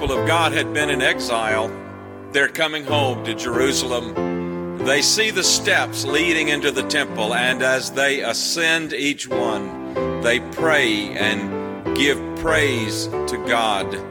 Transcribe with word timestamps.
people 0.00 0.18
of 0.18 0.26
God 0.26 0.52
had 0.52 0.72
been 0.72 0.88
in 0.88 1.02
exile, 1.02 1.70
they're 2.32 2.48
coming 2.48 2.84
home 2.84 3.22
to 3.22 3.34
Jerusalem. 3.34 4.78
They 4.78 5.02
see 5.02 5.30
the 5.30 5.44
steps 5.44 6.06
leading 6.06 6.48
into 6.48 6.70
the 6.70 6.84
temple, 6.84 7.34
and 7.34 7.62
as 7.62 7.92
they 7.92 8.22
ascend 8.22 8.94
each 8.94 9.28
one, 9.28 10.22
they 10.22 10.40
pray 10.52 11.10
and 11.10 11.94
give 11.94 12.16
praise 12.36 13.08
to 13.08 13.44
God. 13.46 14.02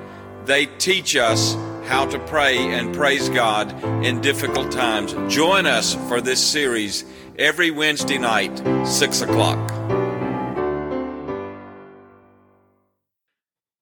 They 0.46 0.68
teach 0.68 1.16
us 1.16 1.55
how 1.86 2.06
to 2.06 2.20
pray 2.20 2.60
and 2.60 2.94
praise 2.94 3.28
God 3.30 3.84
in 4.06 4.21
difficult 4.21 4.71
times. 4.71 5.16
Join 5.34 5.66
us 5.66 5.96
for 6.08 6.21
this 6.21 6.40
series 6.40 7.04
every 7.40 7.71
Wednesday 7.71 8.20
night, 8.20 8.56
6 8.86 9.21
o'clock. 9.21 9.98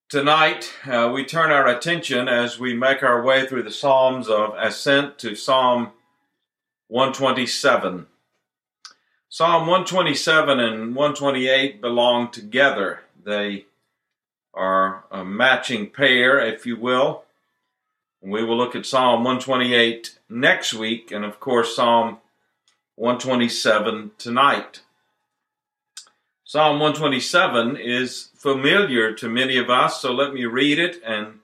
Tonight, 0.10 0.74
uh, 0.86 1.12
we 1.14 1.26
turn 1.26 1.52
our 1.52 1.68
attention 1.68 2.30
as 2.30 2.58
we 2.58 2.74
make 2.74 3.04
our 3.04 3.22
way 3.22 3.46
through 3.46 3.64
the 3.64 3.72
Psalms 3.72 4.30
of 4.30 4.54
Ascent 4.58 5.20
to 5.20 5.36
Psalm 5.36 5.92
127. 6.88 8.08
Psalm 9.28 9.68
127 9.68 10.62
and 10.62 10.96
128 10.96 11.82
belong 11.82 12.32
together. 12.32 13.02
They 13.22 13.66
are 14.54 15.04
a 15.12 15.26
matching 15.26 15.90
pair, 15.90 16.40
if 16.40 16.66
you 16.66 16.78
will. 16.78 17.26
We 18.22 18.46
will 18.46 18.56
look 18.56 18.78
at 18.78 18.86
Psalm 18.86 19.26
128 19.26 20.20
next 20.30 20.74
week, 20.74 21.12
and 21.12 21.26
of 21.26 21.42
course, 21.42 21.76
Psalm 21.76 22.20
127 22.96 24.12
tonight. 24.18 24.84
Psalm 26.46 26.80
127 26.80 27.76
is 27.76 28.30
familiar 28.48 29.12
to 29.12 29.28
many 29.28 29.58
of 29.58 29.70
us, 29.70 30.02
so 30.02 30.14
let 30.14 30.34
me 30.34 30.46
read 30.46 30.80
it 30.80 31.02
and 31.06 31.40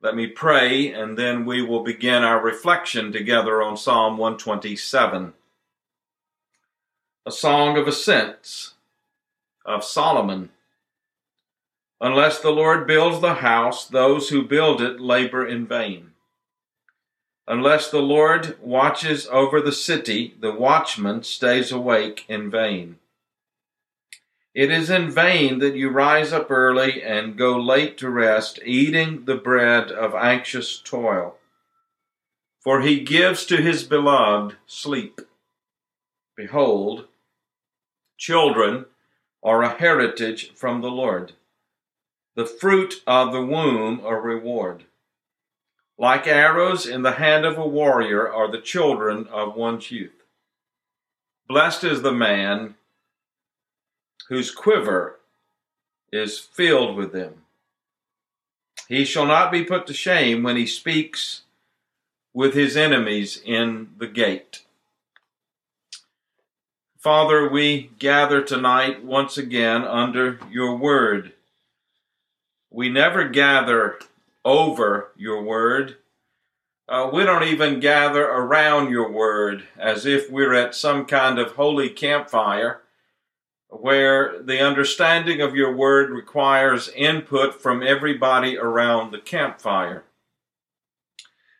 let 0.00 0.16
me 0.16 0.26
pray, 0.26 0.90
and 0.90 1.18
then 1.18 1.44
we 1.44 1.60
will 1.60 1.84
begin 1.84 2.22
our 2.22 2.42
reflection 2.42 3.12
together 3.12 3.60
on 3.60 3.76
Psalm 3.76 4.16
127. 4.16 5.34
A 7.26 7.30
song 7.30 7.76
of 7.76 7.86
ascents 7.86 8.72
of 9.66 9.84
Solomon. 9.84 10.48
Unless 12.00 12.40
the 12.40 12.52
Lord 12.52 12.86
builds 12.86 13.20
the 13.20 13.34
house, 13.34 13.86
those 13.86 14.30
who 14.30 14.48
build 14.48 14.80
it 14.80 15.00
labor 15.00 15.46
in 15.46 15.66
vain. 15.66 16.12
Unless 17.46 17.90
the 17.90 18.00
Lord 18.00 18.56
watches 18.62 19.28
over 19.30 19.60
the 19.60 19.72
city, 19.72 20.36
the 20.40 20.52
watchman 20.52 21.22
stays 21.22 21.70
awake 21.70 22.24
in 22.30 22.50
vain. 22.50 22.96
It 24.58 24.72
is 24.72 24.90
in 24.90 25.08
vain 25.08 25.60
that 25.60 25.76
you 25.76 25.88
rise 25.88 26.32
up 26.32 26.50
early 26.50 27.00
and 27.00 27.38
go 27.38 27.56
late 27.56 27.96
to 27.98 28.10
rest, 28.10 28.58
eating 28.64 29.24
the 29.24 29.36
bread 29.36 29.92
of 29.92 30.16
anxious 30.16 30.80
toil. 30.80 31.36
For 32.58 32.80
he 32.80 32.98
gives 32.98 33.46
to 33.46 33.58
his 33.58 33.84
beloved 33.84 34.56
sleep. 34.66 35.20
Behold, 36.36 37.06
children 38.16 38.86
are 39.44 39.62
a 39.62 39.78
heritage 39.78 40.52
from 40.56 40.80
the 40.80 40.90
Lord, 40.90 41.34
the 42.34 42.44
fruit 42.44 43.00
of 43.06 43.32
the 43.32 43.46
womb 43.46 44.00
a 44.04 44.16
reward. 44.16 44.86
Like 45.96 46.26
arrows 46.26 46.84
in 46.84 47.02
the 47.02 47.12
hand 47.12 47.44
of 47.44 47.58
a 47.58 47.68
warrior 47.68 48.28
are 48.28 48.50
the 48.50 48.60
children 48.60 49.28
of 49.28 49.54
one's 49.54 49.92
youth. 49.92 50.24
Blessed 51.46 51.84
is 51.84 52.02
the 52.02 52.10
man 52.10 52.74
whose 54.28 54.50
quiver 54.50 55.18
is 56.12 56.38
filled 56.38 56.96
with 56.96 57.12
them. 57.12 57.42
He 58.88 59.04
shall 59.04 59.26
not 59.26 59.52
be 59.52 59.64
put 59.64 59.86
to 59.86 59.94
shame 59.94 60.42
when 60.42 60.56
he 60.56 60.66
speaks 60.66 61.42
with 62.32 62.54
his 62.54 62.76
enemies 62.76 63.40
in 63.44 63.90
the 63.98 64.06
gate. 64.06 64.62
Father, 66.98 67.48
we 67.48 67.90
gather 67.98 68.42
tonight 68.42 69.04
once 69.04 69.38
again 69.38 69.84
under 69.84 70.38
your 70.50 70.76
word. 70.76 71.32
We 72.70 72.88
never 72.88 73.28
gather 73.28 73.98
over 74.44 75.12
your 75.16 75.42
word. 75.42 75.96
Uh, 76.88 77.10
we 77.12 77.24
don't 77.24 77.44
even 77.44 77.80
gather 77.80 78.24
around 78.24 78.90
your 78.90 79.10
word 79.10 79.64
as 79.76 80.06
if 80.06 80.30
we're 80.30 80.54
at 80.54 80.74
some 80.74 81.04
kind 81.04 81.38
of 81.38 81.52
holy 81.52 81.90
campfire 81.90 82.80
where 83.68 84.42
the 84.42 84.60
understanding 84.60 85.40
of 85.40 85.54
your 85.54 85.74
word 85.74 86.10
requires 86.10 86.88
input 86.90 87.60
from 87.60 87.82
everybody 87.82 88.56
around 88.56 89.12
the 89.12 89.20
campfire. 89.20 90.04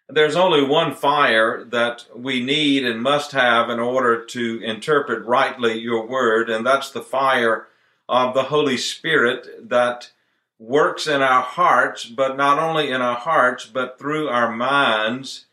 There's 0.09 0.37
only 0.37 0.63
one 0.63 0.95
fire 0.95 1.63
that 1.65 2.07
we 2.15 2.43
need 2.43 2.87
and 2.87 3.03
must 3.03 3.33
have 3.33 3.69
in 3.69 3.79
order 3.79 4.25
to 4.25 4.63
interpret 4.65 5.27
rightly 5.27 5.79
your 5.79 6.07
word, 6.07 6.49
and 6.49 6.65
that's 6.65 6.91
the 6.91 7.03
fire 7.03 7.67
of 8.09 8.33
the 8.33 8.45
Holy 8.45 8.79
Spirit 8.79 9.69
that 9.69 10.11
works 10.59 11.07
in 11.07 11.21
our 11.21 11.43
hearts, 11.43 12.07
but 12.07 12.39
not 12.39 12.59
only 12.59 12.91
in 12.91 13.03
our 13.03 13.19
hearts, 13.19 13.67
but 13.67 13.99
through 13.99 14.29
our 14.29 14.51
minds 14.51 15.45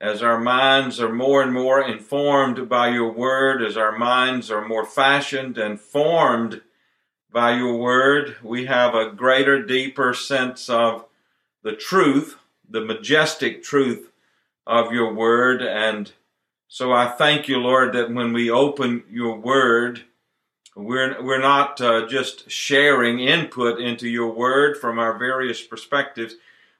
as 0.00 0.22
our 0.22 0.38
minds 0.38 1.00
are 1.00 1.12
more 1.12 1.42
and 1.42 1.52
more 1.52 1.80
informed 1.80 2.68
by 2.68 2.88
your 2.88 3.12
word, 3.12 3.62
as 3.62 3.76
our 3.76 3.96
minds 3.96 4.50
are 4.50 4.66
more 4.66 4.84
fashioned 4.84 5.56
and 5.56 5.80
formed 5.80 6.60
by 7.32 7.56
your 7.56 7.76
word, 7.76 8.36
we 8.42 8.66
have 8.66 8.94
a 8.94 9.10
greater, 9.10 9.60
deeper 9.60 10.14
sense 10.14 10.68
of 10.68 11.06
the 11.62 11.74
truth, 11.74 12.36
the 12.68 12.80
majestic 12.80 13.62
truth 13.62 14.10
of 14.66 14.92
your 14.92 15.12
word. 15.12 15.62
And 15.62 16.12
so 16.68 16.92
I 16.92 17.08
thank 17.08 17.48
you, 17.48 17.58
Lord, 17.58 17.92
that 17.94 18.12
when 18.12 18.32
we 18.32 18.50
open 18.50 19.04
your 19.10 19.36
word, 19.36 20.04
we're, 20.76 21.20
we're 21.22 21.40
not 21.40 21.80
uh, 21.80 22.06
just 22.06 22.50
sharing 22.50 23.20
input 23.20 23.80
into 23.80 24.08
your 24.08 24.32
word 24.32 24.76
from 24.76 24.98
our 24.98 25.18
various 25.18 25.62
perspectives, 25.62 26.34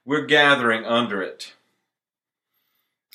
we're 0.05 0.25
gathering 0.25 0.85
under 0.85 1.21
it. 1.21 1.53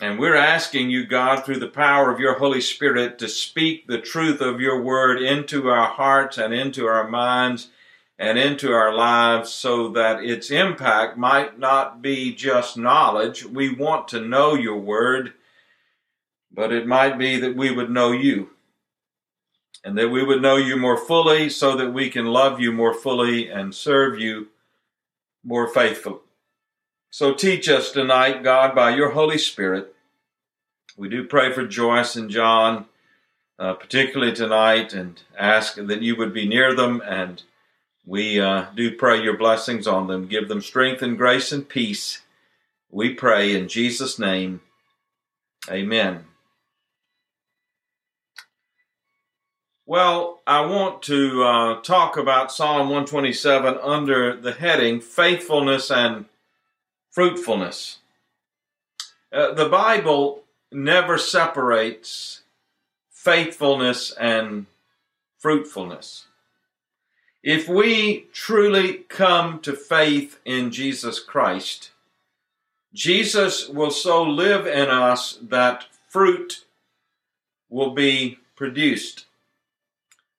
And 0.01 0.19
we're 0.19 0.37
asking 0.37 0.89
you, 0.89 1.05
God, 1.05 1.45
through 1.45 1.59
the 1.59 1.69
power 1.69 2.11
of 2.11 2.19
your 2.19 2.39
Holy 2.39 2.63
Spirit, 2.63 3.19
to 3.19 3.29
speak 3.29 3.87
the 3.87 4.01
truth 4.01 4.41
of 4.41 4.59
your 4.59 4.81
word 4.81 5.21
into 5.21 5.69
our 5.69 5.89
hearts 5.89 6.39
and 6.39 6.55
into 6.55 6.87
our 6.87 7.07
minds 7.07 7.69
and 8.19 8.39
into 8.39 8.73
our 8.73 8.95
lives 8.95 9.53
so 9.53 9.89
that 9.91 10.25
its 10.25 10.51
impact 10.51 11.19
might 11.19 11.59
not 11.59 12.01
be 12.01 12.35
just 12.35 12.79
knowledge. 12.79 13.45
We 13.45 13.75
want 13.75 14.09
to 14.09 14.23
know 14.23 14.55
your 14.55 14.79
word, 14.79 15.35
but 16.51 16.73
it 16.73 16.87
might 16.87 17.19
be 17.19 17.39
that 17.39 17.55
we 17.55 17.71
would 17.71 17.91
know 17.91 18.13
you 18.13 18.51
and 19.85 19.99
that 19.99 20.09
we 20.09 20.23
would 20.23 20.41
know 20.41 20.57
you 20.57 20.77
more 20.77 20.97
fully 20.97 21.51
so 21.51 21.77
that 21.77 21.93
we 21.93 22.09
can 22.09 22.25
love 22.25 22.59
you 22.59 22.73
more 22.73 22.95
fully 22.95 23.49
and 23.51 23.75
serve 23.75 24.19
you 24.19 24.49
more 25.45 25.69
faithfully. 25.69 26.21
So 27.13 27.35
teach 27.35 27.69
us 27.69 27.91
tonight, 27.91 28.45
God, 28.45 28.73
by 28.73 28.95
your 28.95 29.11
Holy 29.11 29.37
Spirit. 29.37 29.93
We 30.97 31.09
do 31.09 31.25
pray 31.25 31.53
for 31.53 31.67
Joyce 31.67 32.15
and 32.15 32.31
John, 32.31 32.87
uh, 33.59 33.75
particularly 33.75 34.33
tonight, 34.33 34.93
and 34.93 35.21
ask 35.37 35.75
that 35.75 36.03
you 36.03 36.15
would 36.15 36.33
be 36.33 36.47
near 36.47 36.73
them. 36.73 37.03
And 37.05 37.43
we 38.07 38.39
uh, 38.41 38.67
do 38.77 38.95
pray 38.97 39.21
your 39.21 39.37
blessings 39.37 39.89
on 39.89 40.07
them. 40.07 40.29
Give 40.29 40.47
them 40.47 40.61
strength 40.61 41.03
and 41.03 41.19
grace 41.19 41.51
and 41.51 41.69
peace. 41.69 42.23
We 42.93 43.13
pray 43.15 43.57
in 43.57 43.67
Jesus' 43.67 44.17
name. 44.17 44.61
Amen. 45.69 46.27
Well, 49.85 50.43
I 50.47 50.61
want 50.61 51.03
to 51.03 51.43
uh, 51.43 51.81
talk 51.81 52.17
about 52.17 52.53
Psalm 52.53 52.89
127 52.89 53.79
under 53.83 54.37
the 54.37 54.53
heading 54.53 55.01
Faithfulness 55.01 55.91
and 55.91 56.27
fruitfulness. 57.11 57.99
Uh, 59.33 59.53
the 59.53 59.69
Bible 59.69 60.45
never 60.73 61.19
separates 61.19 62.43
faithfulness 63.11 64.13
and 64.13 64.67
fruitfulness. 65.39 66.27
If 67.43 67.69
we 67.69 68.27
truly 68.33 69.05
come 69.09 69.61
to 69.61 69.73
faith 69.73 70.39
in 70.45 70.71
Jesus 70.71 71.19
Christ, 71.21 71.91
Jesus 72.93 73.69
will 73.69 73.91
so 73.91 74.23
live 74.23 74.67
in 74.67 74.89
us 74.89 75.39
that 75.43 75.87
fruit 76.09 76.65
will 77.69 77.93
be 77.93 78.39
produced. 78.57 79.27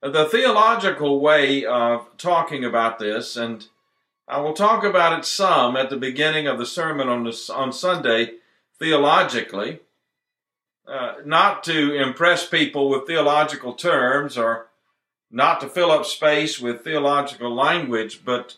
The 0.02 0.26
theological 0.26 1.20
way 1.20 1.66
of 1.66 2.06
talking 2.18 2.66
about 2.66 3.00
this, 3.00 3.38
and 3.38 3.68
I 4.32 4.40
will 4.40 4.54
talk 4.54 4.86
about 4.86 5.20
it 5.20 5.26
some 5.26 5.76
at 5.76 5.90
the 5.90 5.98
beginning 5.98 6.48
of 6.48 6.58
the 6.58 6.66
sermon 6.66 7.10
on, 7.10 7.26
this, 7.26 7.50
on 7.50 7.74
Sunday 7.74 8.36
theologically, 8.80 9.82
uh, 10.88 11.16
not 11.26 11.66
to 11.66 11.96
impress 12.02 12.48
people 12.48 12.88
with 12.88 13.06
theological 13.06 13.74
terms 13.74 14.38
or 14.38 14.68
not 15.30 15.60
to 15.60 15.68
fill 15.68 15.92
up 15.92 16.06
space 16.06 16.62
with 16.62 16.82
theological 16.82 17.54
language, 17.54 18.24
but 18.24 18.56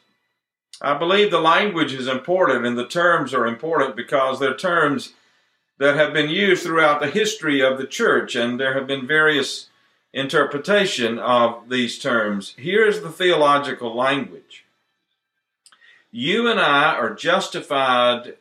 I 0.80 0.96
believe 0.96 1.32
the 1.32 1.40
language 1.40 1.92
is 1.92 2.08
important 2.08 2.68
and 2.68 2.78
the 2.78 2.88
terms 2.88 3.34
are 3.34 3.48
important 3.48 3.96
because 3.96 4.40
they're 4.40 4.56
terms 4.56 5.14
that 5.80 5.96
have 5.96 6.14
been 6.14 6.30
used 6.30 6.62
throughout 6.62 7.02
the 7.02 7.10
history 7.10 7.62
of 7.62 7.80
the 7.80 7.88
church, 7.88 8.36
and 8.36 8.60
there 8.60 8.76
have 8.76 8.86
been 8.86 9.08
various 9.08 9.70
interpretation 10.14 11.18
of 11.18 11.70
these 11.70 11.98
terms. 11.98 12.54
Here's 12.60 13.02
the 13.02 13.12
theological 13.12 13.96
language. 13.96 14.66
You 16.16 16.48
and 16.48 16.60
I 16.60 16.94
are 16.94 17.16
justified 17.16 18.36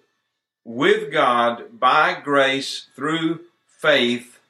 with 0.62 1.10
God 1.10 1.80
by 1.80 2.20
grace 2.22 2.88
through 2.94 3.46
faith 3.66 4.40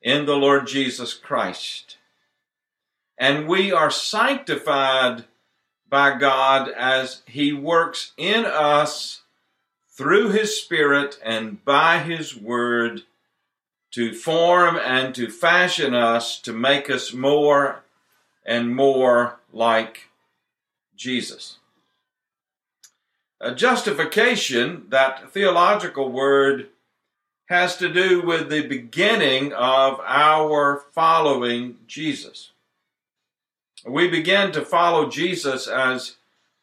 in 0.00 0.26
the 0.26 0.36
Lord 0.36 0.68
Jesus 0.68 1.12
Christ. 1.12 1.96
And 3.18 3.48
we 3.48 3.72
are 3.72 3.90
sanctified 3.90 5.24
by 5.88 6.16
God 6.16 6.68
as 6.68 7.22
He 7.26 7.52
works 7.52 8.12
in 8.16 8.44
us 8.44 9.22
through 9.90 10.28
His 10.28 10.56
Spirit 10.56 11.18
and 11.20 11.64
by 11.64 11.98
His 11.98 12.36
Word 12.36 13.02
to 13.90 14.14
form 14.14 14.76
and 14.76 15.16
to 15.16 15.28
fashion 15.28 15.94
us 15.94 16.38
to 16.42 16.52
make 16.52 16.88
us 16.88 17.12
more 17.12 17.82
and 18.46 18.76
more 18.76 19.40
like 19.52 20.10
Jesus. 20.94 21.58
A 23.42 23.54
justification, 23.54 24.86
that 24.88 25.32
theological 25.32 26.10
word, 26.10 26.68
has 27.46 27.76
to 27.76 27.92
do 27.92 28.22
with 28.22 28.48
the 28.48 28.66
beginning 28.66 29.52
of 29.52 30.00
our 30.00 30.84
following 30.92 31.76
Jesus. 31.86 32.52
We 33.84 34.08
begin 34.08 34.52
to 34.52 34.64
follow 34.64 35.10
Jesus 35.10 35.66
as 35.66 36.16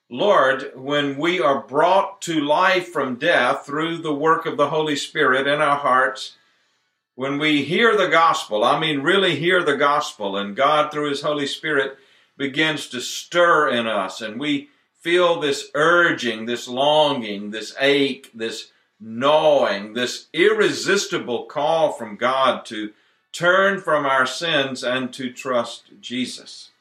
Lord 0.10 0.72
when 0.74 1.18
we 1.18 1.40
are 1.40 1.62
brought 1.62 2.22
to 2.24 2.40
life 2.40 2.88
from 2.88 3.18
death 3.18 3.66
through 3.66 3.98
the 3.98 4.16
work 4.16 4.46
of 4.48 4.58
the 4.58 4.70
Holy 4.70 4.96
Spirit 4.96 5.46
in 5.46 5.62
our 5.62 5.78
hearts 5.78 6.38
when 7.20 7.38
we 7.38 7.66
hear 7.66 7.98
the 7.98 8.08
gospel, 8.08 8.64
I 8.64 8.80
mean, 8.80 9.02
really 9.02 9.36
hear 9.36 9.62
the 9.62 9.76
gospel, 9.76 10.38
and 10.38 10.56
God, 10.56 10.90
through 10.90 11.10
His 11.10 11.20
Holy 11.20 11.48
Spirit, 11.48 11.98
begins 12.38 12.88
to 12.88 13.02
stir 13.02 13.68
in 13.68 13.88
us, 13.88 14.22
and 14.22 14.40
we 14.40 14.70
feel 15.00 15.40
this 15.40 15.69
urging, 15.74 16.46
this 16.46 16.68
longing, 16.68 17.51
this 17.51 17.74
ache, 17.80 18.30
this 18.34 18.72
gnawing, 19.00 19.94
this 19.94 20.28
irresistible 20.34 21.46
call 21.46 21.92
from 21.92 22.18
God 22.18 22.66
to 22.66 22.92
turn 23.31 23.80
from 23.80 24.06
our 24.06 24.25
sins 24.25 24.84
and 24.84 25.13
to 25.13 25.31
trust 25.31 25.92
Jesus. 26.01 26.72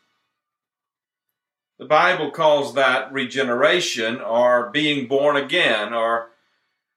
The 1.79 1.85
Bible 1.85 2.33
calls 2.33 2.75
that 2.75 3.13
regeneration 3.13 4.21
or 4.21 4.71
being 4.71 5.07
born 5.07 5.37
again 5.37 5.95
or 5.95 6.31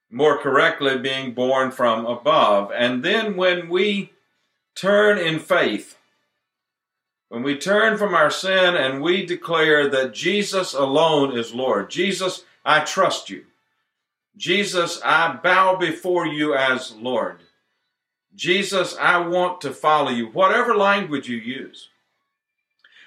more 0.10 0.40
correctly, 0.40 0.98
being 0.98 1.34
born 1.34 1.72
from 1.72 2.06
above. 2.06 2.72
And 2.76 3.04
then 3.04 3.38
when 3.38 3.70
we 3.70 4.12
turn 4.74 5.20
in 5.20 5.40
faith, 5.40 5.98
when 7.32 7.44
we 7.44 7.56
turn 7.56 7.98
from 7.98 8.14
our 8.14 8.30
sin 8.30 8.76
and 8.76 9.02
we 9.02 9.26
declare 9.26 9.88
that 9.88 10.14
Jesus 10.14 10.74
alone 10.74 11.38
is 11.40 11.54
Lord, 11.54 11.90
Jesus, 11.90 12.44
I 12.66 12.82
trust 12.82 13.30
you. 13.30 13.46
Jesus, 14.36 15.00
I 15.02 15.40
bow 15.42 15.78
before 15.78 16.28
you 16.28 16.54
as 16.54 16.92
Lord. 16.92 17.40
Jesus, 18.36 18.98
I 18.98 19.20
want 19.20 19.62
to 19.62 19.72
follow 19.72 20.10
you, 20.12 20.28
whatever 20.28 20.76
language 20.76 21.30
you 21.30 21.38
use. 21.38 21.88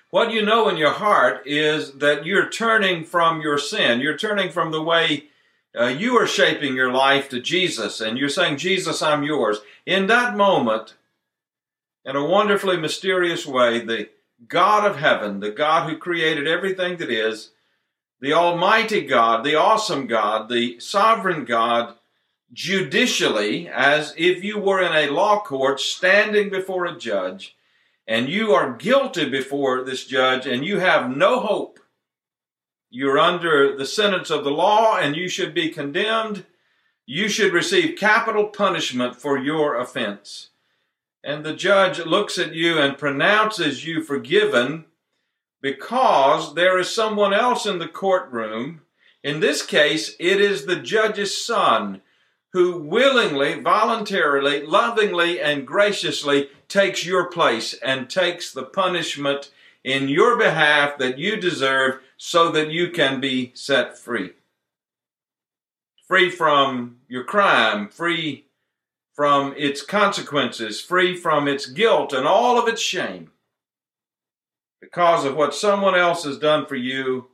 What 0.09 0.33
you 0.33 0.43
know 0.43 0.71
in 0.71 0.79
your 0.79 0.93
heart 0.93 1.47
is 1.47 1.93
that 1.99 2.25
you're 2.25 2.49
turning 2.49 3.05
from 3.05 3.43
your 3.43 3.59
sin. 3.59 4.01
You're 4.01 4.17
turning 4.17 4.51
from 4.51 4.71
the 4.71 4.83
way 4.83 5.25
uh, 5.79 5.89
you 5.89 6.17
are 6.17 6.27
shaping 6.27 6.75
your 6.75 6.91
life 6.91 7.29
to 7.29 7.43
Jesus 7.43 8.01
and 8.01 8.17
you're 8.17 8.31
saying, 8.31 8.57
Jesus, 8.57 9.03
I'm 9.03 9.23
yours. 9.23 9.59
In 9.85 10.07
that 10.07 10.35
moment, 10.35 10.95
in 12.07 12.17
a 12.17 12.25
wonderfully 12.25 12.79
mysterious 12.79 13.47
way, 13.47 13.81
the 13.81 14.09
God 14.49 14.85
of 14.89 14.97
heaven, 14.97 15.41
the 15.41 15.51
God 15.51 15.89
who 15.89 15.97
created 15.97 16.47
everything 16.47 16.97
that 16.99 17.11
is, 17.11 17.51
the 18.21 18.33
Almighty 18.33 19.03
God, 19.03 19.45
the 19.45 19.55
awesome 19.57 20.07
God, 20.07 20.49
the 20.49 20.79
sovereign 20.81 21.45
God, 21.45 21.95
judicially, 22.53 23.69
as 23.69 24.15
if 24.17 24.45
you 24.45 24.59
were 24.59 24.81
in 24.81 24.93
a 24.93 25.13
law 25.13 25.41
court 25.41 25.81
standing 25.81 26.51
before 26.51 26.87
a 26.87 26.99
judge, 26.99 27.57
and 28.07 28.29
you 28.29 28.53
are 28.53 28.77
guilty 28.77 29.29
before 29.29 29.83
this 29.83 30.05
judge, 30.05 30.47
and 30.47 30.65
you 30.65 30.79
have 30.79 31.15
no 31.15 31.41
hope 31.41 31.81
you're 32.95 33.19
under 33.19 33.77
the 33.77 33.87
sentence 33.87 34.31
of 34.31 34.45
the 34.45 34.53
law 34.53 34.97
and 34.97 35.17
you 35.17 35.29
should 35.29 35.53
be 35.53 35.69
condemned. 35.69 36.45
You 37.07 37.29
should 37.29 37.53
receive 37.53 37.99
capital 37.99 38.47
punishment 38.47 39.17
for 39.17 39.37
your 39.37 39.75
offense. 39.75 40.51
And 41.25 41.43
the 41.43 41.55
judge 41.55 41.99
looks 42.01 42.39
at 42.39 42.53
you 42.53 42.79
and 42.79 42.99
pronounces 42.99 43.87
you 43.87 44.03
forgiven 44.03 44.85
because 45.63 46.55
there 46.55 46.79
is 46.79 46.91
someone 46.91 47.33
else 47.33 47.65
in 47.65 47.79
the 47.79 47.89
courtroom. 47.89 48.83
In 49.23 49.41
this 49.41 49.65
case, 49.65 50.15
it 50.21 50.39
is 50.39 50.67
the 50.67 50.77
judge's 50.77 51.43
son 51.43 52.03
who 52.53 52.79
willingly, 52.79 53.59
voluntarily, 53.59 54.67
lovingly, 54.67 55.41
and 55.41 55.67
graciously 55.67 56.51
takes 56.69 57.07
your 57.07 57.31
place 57.31 57.73
and 57.73 58.11
takes 58.11 58.53
the 58.53 58.63
punishment 58.63 59.51
in 59.83 60.11
your 60.11 60.37
behalf 60.37 60.99
that 60.99 61.19
you 61.19 61.37
deserve 61.37 62.01
so 62.19 62.53
that 62.53 62.71
you 62.71 62.91
can 62.91 63.19
be 63.19 63.51
set 63.55 63.99
free. 63.99 64.33
Free 66.07 66.29
from 66.29 66.99
your 67.09 67.25
crime, 67.25 67.89
free 67.89 68.44
from 69.15 69.55
its 69.57 69.83
consequences, 69.83 70.81
free 70.81 71.17
from 71.17 71.49
its 71.49 71.67
guilt 71.67 72.13
and 72.13 72.27
all 72.27 72.59
of 72.59 72.69
its 72.69 72.83
shame. 72.83 73.31
Because 74.81 75.25
of 75.25 75.37
what 75.37 75.55
someone 75.55 75.95
else 75.95 76.25
has 76.25 76.39
done 76.39 76.67
for 76.67 76.77
you, 76.77 77.29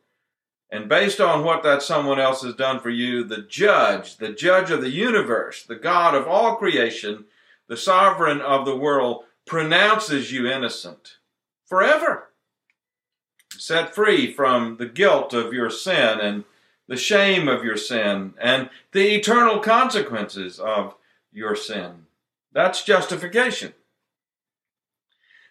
and 0.71 0.89
based 0.89 1.21
on 1.21 1.43
what 1.43 1.65
that 1.65 1.83
someone 1.83 2.21
else 2.21 2.43
has 2.43 2.55
done 2.55 2.79
for 2.79 2.91
you, 2.91 3.25
the 3.25 3.43
judge, 3.43 4.19
the 4.19 4.33
judge 4.33 4.71
of 4.71 4.83
the 4.83 4.91
universe, 4.91 5.65
the 5.65 5.75
God 5.75 6.15
of 6.15 6.29
all 6.29 6.55
creation, 6.57 7.25
the 7.67 7.77
sovereign 7.77 8.41
of 8.41 8.65
the 8.65 8.77
world, 8.77 9.25
pronounces 9.47 10.31
you 10.31 10.47
innocent 10.47 11.17
forever 11.67 12.31
set 13.61 13.95
free 13.95 14.33
from 14.33 14.77
the 14.79 14.87
guilt 14.87 15.35
of 15.35 15.53
your 15.53 15.71
sin 15.71 16.19
and 16.21 16.45
the 16.89 16.97
shame 16.97 17.47
of 17.47 17.65
your 17.65 17.77
sin 17.77 18.35
and 18.41 18.71
the 18.93 19.15
eternal 19.15 19.59
consequences 19.61 20.59
of 20.59 20.95
your 21.33 21.57
sin. 21.57 22.07
That's 22.53 22.83
justification. 22.85 23.75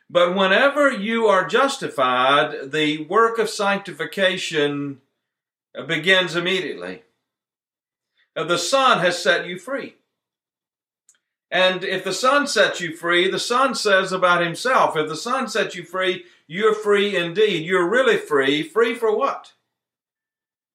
But 0.09 0.35
whenever 0.35 0.91
you 0.91 1.27
are 1.27 1.47
justified, 1.47 2.71
the 2.71 3.05
work 3.05 3.37
of 3.37 3.49
sanctification 3.49 5.01
begins 5.87 6.35
immediately. 6.35 7.03
Uh, 8.35 8.43
the 8.43 8.57
Son 8.57 8.99
has 8.99 9.21
set 9.21 9.45
you 9.45 9.59
free. 9.59 9.95
And 11.51 11.83
if 11.83 12.03
the 12.03 12.13
Son 12.13 12.47
sets 12.47 12.79
you 12.79 12.95
free, 12.95 13.29
the 13.29 13.39
Son 13.39 13.73
says 13.73 14.11
about 14.11 14.43
himself, 14.43 14.95
if 14.95 15.07
the 15.07 15.15
Son 15.15 15.47
sets 15.47 15.75
you 15.75 15.83
free, 15.83 16.25
you're 16.47 16.75
free 16.75 17.15
indeed. 17.15 17.65
You're 17.65 17.89
really 17.89 18.17
free. 18.17 18.63
Free 18.63 18.95
for 18.95 19.15
what? 19.15 19.53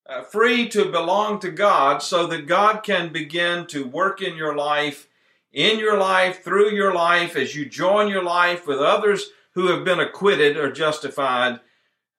Uh, 0.06 0.22
free 0.22 0.68
to 0.68 0.90
belong 0.90 1.40
to 1.40 1.50
God 1.50 2.02
so 2.02 2.26
that 2.26 2.46
God 2.46 2.82
can 2.82 3.10
begin 3.10 3.66
to 3.68 3.86
work 3.86 4.20
in 4.20 4.36
your 4.36 4.54
life, 4.54 5.08
in 5.50 5.78
your 5.78 5.96
life, 5.96 6.44
through 6.44 6.72
your 6.72 6.92
life, 6.92 7.36
as 7.36 7.56
you 7.56 7.64
join 7.64 8.08
your 8.08 8.22
life 8.22 8.66
with 8.66 8.80
others 8.80 9.30
who 9.52 9.68
have 9.68 9.82
been 9.82 10.00
acquitted 10.00 10.58
or 10.58 10.70
justified, 10.70 11.60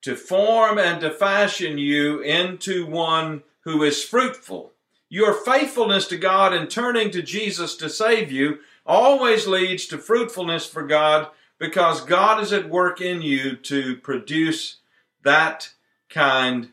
to 0.02 0.16
form 0.16 0.80
and 0.80 1.00
to 1.02 1.12
fashion 1.12 1.78
you 1.78 2.22
into 2.22 2.88
one 2.88 3.44
who 3.62 3.84
is 3.84 4.04
fruitful. 4.04 4.74
Your 5.08 5.34
faithfulness 5.34 6.08
to 6.08 6.18
God 6.18 6.54
and 6.54 6.68
turning 6.68 7.12
to 7.12 7.22
Jesus 7.22 7.76
to 7.76 7.90
save 7.90 8.32
you 8.32 8.60
always 8.84 9.46
leads 9.46 9.86
to 9.88 10.00
fruitfulness 10.00 10.66
for 10.66 10.82
God 10.82 11.28
because 11.60 12.02
God 12.02 12.42
is 12.42 12.52
at 12.52 12.68
work 12.68 13.00
in 13.00 13.22
you 13.22 13.56
to 13.58 13.98
produce 13.98 14.78
that 15.24 15.70
kind 16.10 16.72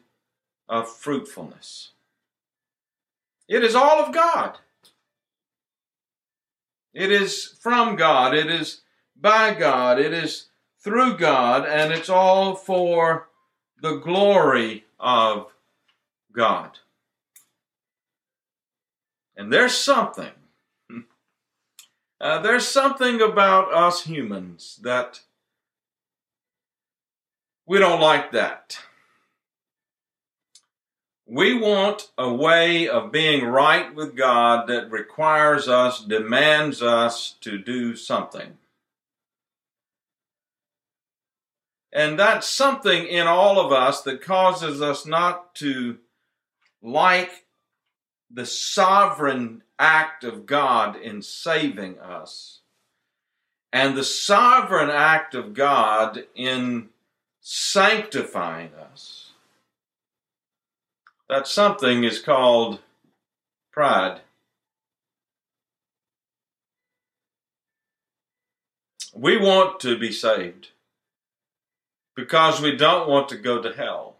of 0.69 0.88
fruitfulness. 0.88 1.90
It 3.49 3.62
is 3.62 3.75
all 3.75 4.00
of 4.00 4.14
God. 4.14 4.59
It 6.95 7.11
is 7.11 7.57
from 7.61 7.97
God. 7.97 8.35
It 8.35 8.50
is 8.50 8.83
by 9.14 9.54
God. 9.54 9.99
It 9.99 10.12
is 10.12 10.47
through 10.83 11.16
God. 11.16 11.66
And 11.66 11.92
it's 11.92 12.09
all 12.09 12.54
for 12.54 13.28
the 13.81 13.97
glory 13.97 14.85
of 14.99 15.52
God. 16.33 16.78
And 19.37 19.52
there's 19.52 19.75
something, 19.75 20.33
uh, 22.21 22.38
there's 22.40 22.69
something 22.69 23.21
about 23.21 23.73
us 23.73 24.04
humans 24.04 24.78
that 24.83 25.21
we 27.66 27.78
don't 27.78 28.00
like 28.00 28.33
that. 28.33 28.78
We 31.32 31.58
want 31.58 32.10
a 32.18 32.30
way 32.30 32.86
of 32.86 33.10
being 33.10 33.46
right 33.46 33.94
with 33.94 34.14
God 34.14 34.68
that 34.68 34.90
requires 34.90 35.66
us, 35.66 36.04
demands 36.04 36.82
us 36.82 37.36
to 37.40 37.56
do 37.56 37.96
something. 37.96 38.58
And 41.90 42.18
that's 42.18 42.46
something 42.46 43.06
in 43.06 43.26
all 43.26 43.58
of 43.58 43.72
us 43.72 44.02
that 44.02 44.20
causes 44.20 44.82
us 44.82 45.06
not 45.06 45.54
to 45.54 45.96
like 46.82 47.46
the 48.30 48.44
sovereign 48.44 49.62
act 49.78 50.24
of 50.24 50.44
God 50.44 50.96
in 50.96 51.22
saving 51.22 51.98
us 51.98 52.60
and 53.72 53.96
the 53.96 54.04
sovereign 54.04 54.90
act 54.90 55.34
of 55.34 55.54
God 55.54 56.26
in 56.34 56.90
sanctifying 57.40 58.72
us. 58.74 59.31
That 61.32 61.48
something 61.48 62.04
is 62.04 62.20
called 62.20 62.80
pride. 63.72 64.20
We 69.14 69.38
want 69.38 69.80
to 69.80 69.98
be 69.98 70.12
saved 70.12 70.72
because 72.14 72.60
we 72.60 72.76
don't 72.76 73.08
want 73.08 73.30
to 73.30 73.38
go 73.38 73.62
to 73.62 73.72
hell. 73.72 74.16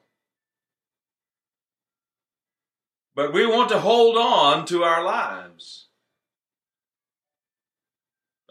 But 3.15 3.35
we 3.35 3.45
want 3.45 3.69
to 3.69 3.81
hold 3.81 4.17
on 4.17 4.65
to 4.69 4.83
our 4.83 5.05
lives. 5.05 5.89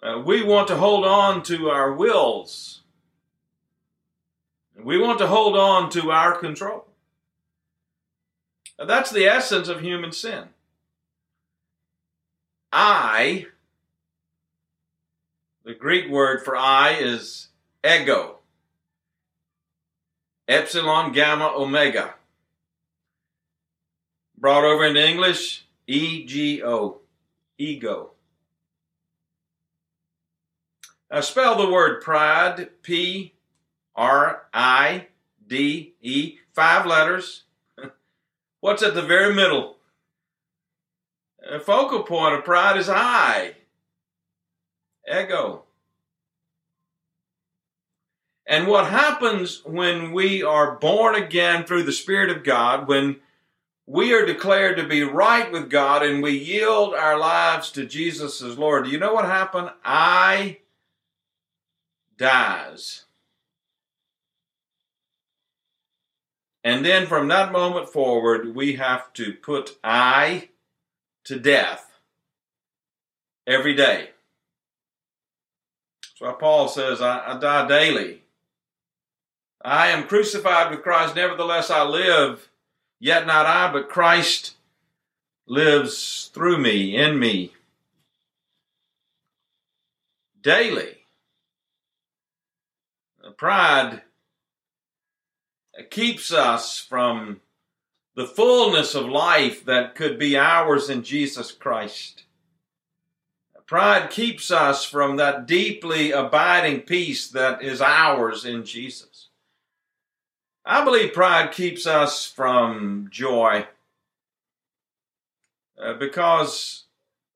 Uh, 0.03 0.21
we 0.23 0.43
want 0.43 0.67
to 0.67 0.75
hold 0.75 1.03
on 1.03 1.41
to 1.45 1.71
our 1.71 1.91
wills. 1.91 2.83
We 4.79 4.99
want 4.99 5.17
to 5.17 5.25
hold 5.25 5.57
on 5.57 5.89
to 5.93 6.11
our 6.11 6.37
control. 6.37 6.90
That's 8.85 9.11
the 9.11 9.25
essence 9.25 9.67
of 9.67 9.81
human 9.81 10.11
sin. 10.11 10.45
I, 12.71 13.47
the 15.63 15.73
Greek 15.73 16.09
word 16.09 16.43
for 16.43 16.55
I 16.55 16.91
is 16.93 17.49
ego. 17.85 18.39
Epsilon, 20.47 21.11
gamma, 21.11 21.51
omega. 21.55 22.15
Brought 24.37 24.63
over 24.63 24.85
into 24.85 25.05
English, 25.05 25.65
E 25.85 26.25
G 26.25 26.63
O, 26.63 27.01
ego. 27.57 28.11
Now 31.11 31.21
spell 31.21 31.57
the 31.57 31.69
word 31.69 32.01
pride, 32.01 32.69
P 32.81 33.33
R 33.95 34.45
I 34.53 35.07
D 35.45 35.93
E, 36.01 36.37
five 36.53 36.85
letters. 36.85 37.43
What's 38.61 38.83
at 38.83 38.93
the 38.93 39.01
very 39.01 39.33
middle? 39.33 39.75
The 41.51 41.59
focal 41.59 42.03
point 42.03 42.35
of 42.35 42.45
pride 42.45 42.77
is 42.77 42.87
I, 42.87 43.55
ego. 45.11 45.63
And 48.45 48.67
what 48.67 48.87
happens 48.87 49.63
when 49.65 50.11
we 50.11 50.43
are 50.43 50.75
born 50.75 51.15
again 51.15 51.65
through 51.65 51.83
the 51.83 51.91
Spirit 51.91 52.29
of 52.29 52.43
God, 52.43 52.87
when 52.87 53.17
we 53.87 54.13
are 54.13 54.25
declared 54.25 54.77
to 54.77 54.87
be 54.87 55.01
right 55.01 55.51
with 55.51 55.69
God 55.69 56.03
and 56.03 56.21
we 56.21 56.37
yield 56.37 56.93
our 56.93 57.17
lives 57.17 57.71
to 57.71 57.85
Jesus 57.85 58.41
as 58.43 58.59
Lord, 58.59 58.85
do 58.85 58.91
you 58.91 58.99
know 58.99 59.13
what 59.13 59.25
happened? 59.25 59.71
I 59.83 60.59
dies. 62.17 63.05
And 66.63 66.85
then 66.85 67.07
from 67.07 67.27
that 67.29 67.51
moment 67.51 67.89
forward, 67.89 68.55
we 68.55 68.75
have 68.75 69.11
to 69.13 69.33
put 69.33 69.77
I 69.83 70.49
to 71.25 71.39
death 71.39 71.91
every 73.47 73.75
day. 73.75 74.09
That's 76.03 76.21
why 76.21 76.33
Paul 76.39 76.67
says, 76.67 77.01
I, 77.01 77.33
I 77.33 77.39
die 77.39 77.67
daily. 77.67 78.21
I 79.63 79.87
am 79.87 80.07
crucified 80.07 80.71
with 80.71 80.83
Christ, 80.83 81.15
nevertheless 81.15 81.69
I 81.69 81.83
live, 81.83 82.49
yet 82.99 83.27
not 83.27 83.45
I, 83.45 83.71
but 83.71 83.89
Christ 83.89 84.55
lives 85.47 86.29
through 86.33 86.57
me, 86.57 86.95
in 86.95 87.19
me. 87.19 87.53
Daily. 90.41 90.97
Pride 93.37 94.01
keeps 95.89 96.31
us 96.31 96.79
from 96.79 97.41
the 98.15 98.27
fullness 98.27 98.93
of 98.93 99.07
life 99.07 99.65
that 99.65 99.95
could 99.95 100.19
be 100.19 100.37
ours 100.37 100.89
in 100.89 101.03
Jesus 101.03 101.51
Christ. 101.51 102.23
Pride 103.65 104.09
keeps 104.09 104.51
us 104.51 104.83
from 104.83 105.15
that 105.15 105.47
deeply 105.47 106.11
abiding 106.11 106.81
peace 106.81 107.29
that 107.29 107.63
is 107.63 107.81
ours 107.81 108.43
in 108.43 108.65
Jesus. 108.65 109.29
I 110.65 110.83
believe 110.83 111.13
pride 111.13 111.53
keeps 111.53 111.87
us 111.87 112.25
from 112.25 113.07
joy 113.09 113.65
uh, 115.81 115.93
because 115.93 116.83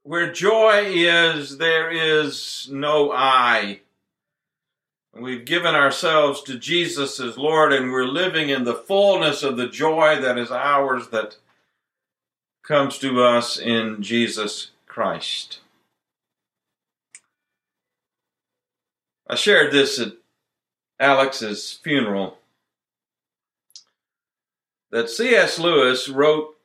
where 0.03 0.31
joy 0.31 0.83
is, 0.87 1.57
there 1.57 1.89
is 1.89 2.67
no 2.69 3.11
I. 3.13 3.79
We've 5.17 5.45
given 5.45 5.75
ourselves 5.75 6.41
to 6.43 6.59
Jesus 6.59 7.21
as 7.21 7.37
Lord, 7.37 7.71
and 7.71 7.89
we're 7.89 8.03
living 8.03 8.49
in 8.49 8.65
the 8.65 8.75
fullness 8.75 9.43
of 9.43 9.55
the 9.55 9.69
joy 9.69 10.19
that 10.19 10.37
is 10.37 10.51
ours 10.51 11.07
that 11.09 11.37
comes 12.63 12.97
to 12.99 13.23
us 13.23 13.57
in 13.57 14.03
Jesus 14.03 14.71
Christ. 14.87 15.61
I 19.27 19.35
shared 19.35 19.71
this 19.71 19.99
at 19.99 20.13
Alex's 20.99 21.79
funeral 21.81 22.37
that 24.91 25.09
C.S. 25.09 25.57
Lewis 25.57 26.09
wrote 26.09 26.55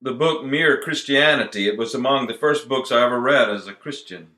the 0.00 0.12
book 0.12 0.44
Mere 0.44 0.80
Christianity. 0.80 1.68
It 1.68 1.76
was 1.76 1.94
among 1.94 2.28
the 2.28 2.34
first 2.34 2.68
books 2.68 2.92
I 2.92 3.04
ever 3.04 3.20
read 3.20 3.50
as 3.50 3.66
a 3.66 3.72
Christian. 3.72 4.28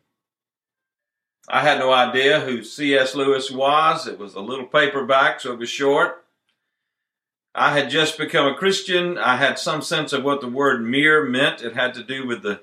I 1.48 1.60
had 1.60 1.78
no 1.78 1.92
idea 1.92 2.40
who 2.40 2.64
C.S. 2.64 3.14
Lewis 3.14 3.50
was. 3.50 4.06
It 4.06 4.18
was 4.18 4.34
a 4.34 4.40
little 4.40 4.66
paperback, 4.66 5.40
so 5.40 5.52
it 5.52 5.58
was 5.58 5.68
short. 5.68 6.24
I 7.54 7.78
had 7.78 7.90
just 7.90 8.18
become 8.18 8.46
a 8.46 8.54
Christian. 8.54 9.16
I 9.18 9.36
had 9.36 9.58
some 9.58 9.82
sense 9.82 10.12
of 10.12 10.24
what 10.24 10.40
the 10.40 10.48
word 10.48 10.82
mere 10.82 11.22
meant. 11.22 11.62
It 11.62 11.74
had 11.74 11.94
to 11.94 12.02
do 12.02 12.26
with 12.26 12.42
the 12.42 12.62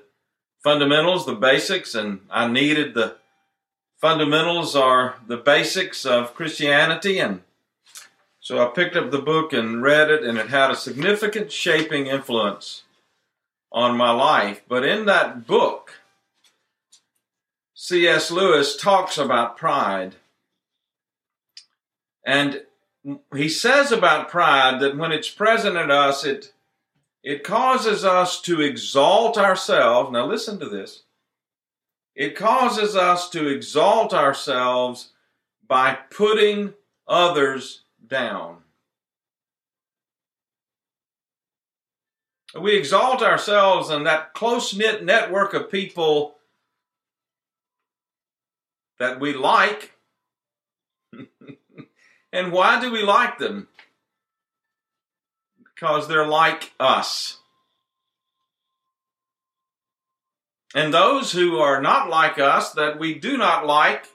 fundamentals, 0.62 1.24
the 1.24 1.34
basics, 1.34 1.94
and 1.94 2.20
I 2.28 2.48
needed 2.48 2.94
the 2.94 3.16
fundamentals 4.00 4.76
or 4.76 5.14
the 5.26 5.36
basics 5.36 6.04
of 6.04 6.34
Christianity. 6.34 7.20
And 7.20 7.42
so 8.40 8.58
I 8.58 8.70
picked 8.72 8.96
up 8.96 9.10
the 9.10 9.18
book 9.18 9.52
and 9.52 9.82
read 9.82 10.10
it, 10.10 10.24
and 10.24 10.36
it 10.36 10.48
had 10.48 10.70
a 10.70 10.76
significant 10.76 11.52
shaping 11.52 12.08
influence 12.08 12.82
on 13.70 13.96
my 13.96 14.10
life. 14.10 14.62
But 14.68 14.84
in 14.84 15.06
that 15.06 15.46
book, 15.46 16.01
C.S. 17.74 18.30
Lewis 18.30 18.76
talks 18.76 19.18
about 19.18 19.56
pride. 19.56 20.16
And 22.24 22.62
he 23.34 23.48
says 23.48 23.90
about 23.90 24.28
pride 24.28 24.80
that 24.80 24.96
when 24.96 25.12
it's 25.12 25.30
present 25.30 25.76
in 25.76 25.90
us, 25.90 26.24
it, 26.24 26.52
it 27.22 27.42
causes 27.42 28.04
us 28.04 28.40
to 28.42 28.60
exalt 28.60 29.36
ourselves. 29.36 30.12
Now, 30.12 30.26
listen 30.26 30.58
to 30.60 30.68
this. 30.68 31.02
It 32.14 32.36
causes 32.36 32.94
us 32.94 33.30
to 33.30 33.48
exalt 33.48 34.12
ourselves 34.12 35.10
by 35.66 35.98
putting 36.10 36.74
others 37.08 37.82
down. 38.06 38.58
We 42.60 42.76
exalt 42.76 43.22
ourselves 43.22 43.88
in 43.88 44.04
that 44.04 44.34
close 44.34 44.74
knit 44.74 45.02
network 45.02 45.54
of 45.54 45.70
people 45.70 46.34
that 48.98 49.20
we 49.20 49.32
like. 49.32 49.92
and 52.32 52.52
why 52.52 52.80
do 52.80 52.90
we 52.90 53.02
like 53.02 53.38
them? 53.38 53.68
Because 55.62 56.08
they're 56.08 56.26
like 56.26 56.72
us. 56.78 57.38
And 60.74 60.92
those 60.92 61.32
who 61.32 61.58
are 61.58 61.82
not 61.82 62.08
like 62.08 62.38
us, 62.38 62.72
that 62.72 62.98
we 62.98 63.14
do 63.14 63.36
not 63.36 63.66
like, 63.66 64.06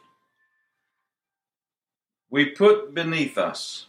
we 2.30 2.46
put 2.46 2.94
beneath 2.94 3.38
us. 3.38 3.87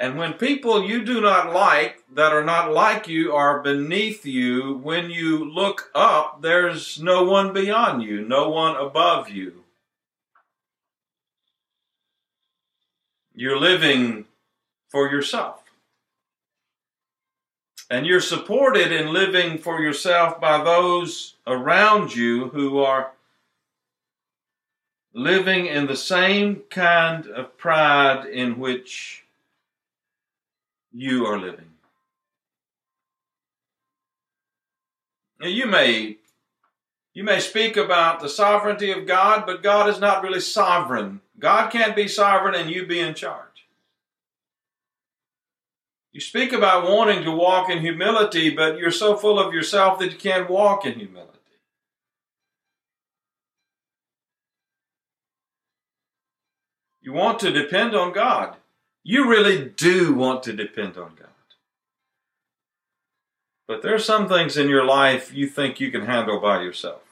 And 0.00 0.16
when 0.16 0.32
people 0.32 0.88
you 0.88 1.04
do 1.04 1.20
not 1.20 1.52
like, 1.52 2.02
that 2.14 2.32
are 2.32 2.42
not 2.42 2.72
like 2.72 3.06
you, 3.06 3.34
are 3.34 3.60
beneath 3.60 4.24
you, 4.24 4.80
when 4.82 5.10
you 5.10 5.44
look 5.44 5.90
up, 5.94 6.40
there's 6.40 6.98
no 7.02 7.24
one 7.24 7.52
beyond 7.52 8.02
you, 8.02 8.22
no 8.22 8.48
one 8.48 8.76
above 8.76 9.28
you. 9.28 9.62
You're 13.34 13.58
living 13.58 14.24
for 14.88 15.10
yourself. 15.10 15.64
And 17.90 18.06
you're 18.06 18.22
supported 18.22 18.90
in 18.92 19.12
living 19.12 19.58
for 19.58 19.82
yourself 19.82 20.40
by 20.40 20.64
those 20.64 21.34
around 21.46 22.16
you 22.16 22.48
who 22.48 22.78
are 22.78 23.12
living 25.12 25.66
in 25.66 25.86
the 25.86 25.96
same 25.96 26.62
kind 26.70 27.26
of 27.26 27.58
pride 27.58 28.24
in 28.24 28.58
which 28.58 29.24
you 30.92 31.26
are 31.26 31.38
living. 31.38 31.66
Now, 35.40 35.48
you 35.48 35.66
may 35.66 36.18
you 37.12 37.24
may 37.24 37.40
speak 37.40 37.76
about 37.76 38.20
the 38.20 38.28
sovereignty 38.28 38.92
of 38.92 39.06
God, 39.06 39.44
but 39.44 39.62
God 39.62 39.88
is 39.88 39.98
not 39.98 40.22
really 40.22 40.40
sovereign. 40.40 41.20
God 41.38 41.70
can't 41.70 41.96
be 41.96 42.06
sovereign 42.06 42.54
and 42.54 42.70
you 42.70 42.86
be 42.86 43.00
in 43.00 43.14
charge. 43.14 43.66
You 46.12 46.20
speak 46.20 46.52
about 46.52 46.88
wanting 46.88 47.24
to 47.24 47.30
walk 47.30 47.70
in 47.70 47.80
humility, 47.80 48.50
but 48.50 48.78
you're 48.78 48.90
so 48.90 49.16
full 49.16 49.38
of 49.38 49.54
yourself 49.54 49.98
that 49.98 50.12
you 50.12 50.18
can't 50.18 50.50
walk 50.50 50.84
in 50.84 50.94
humility. 50.98 51.30
You 57.00 57.12
want 57.12 57.38
to 57.40 57.50
depend 57.50 57.94
on 57.94 58.12
God. 58.12 58.56
You 59.10 59.28
really 59.28 59.64
do 59.64 60.14
want 60.14 60.44
to 60.44 60.52
depend 60.52 60.96
on 60.96 61.16
God. 61.16 61.26
But 63.66 63.82
there 63.82 63.92
are 63.92 63.98
some 63.98 64.28
things 64.28 64.56
in 64.56 64.68
your 64.68 64.84
life 64.84 65.34
you 65.34 65.48
think 65.48 65.80
you 65.80 65.90
can 65.90 66.06
handle 66.06 66.38
by 66.38 66.62
yourself. 66.62 67.02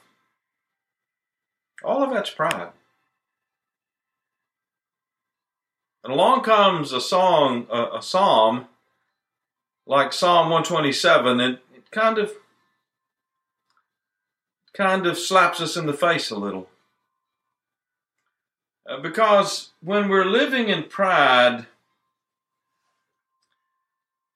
All 1.82 2.04
of 2.04 2.10
that's 2.10 2.30
pride. 2.30 2.70
And 6.04 6.12
along 6.12 6.42
comes 6.42 6.92
a 6.92 7.00
song, 7.00 7.66
a, 7.68 7.96
a 7.96 8.00
psalm 8.00 8.66
like 9.84 10.12
Psalm 10.12 10.50
127, 10.50 11.40
and 11.40 11.58
it 11.74 11.90
kind 11.90 12.18
of 12.18 12.30
kind 14.72 15.04
of 15.04 15.18
slaps 15.18 15.60
us 15.60 15.76
in 15.76 15.86
the 15.86 15.92
face 15.92 16.30
a 16.30 16.38
little. 16.38 16.68
Uh, 18.88 19.00
because 19.00 19.70
when 19.82 20.08
we're 20.08 20.24
living 20.24 20.68
in 20.68 20.84
pride, 20.84 21.66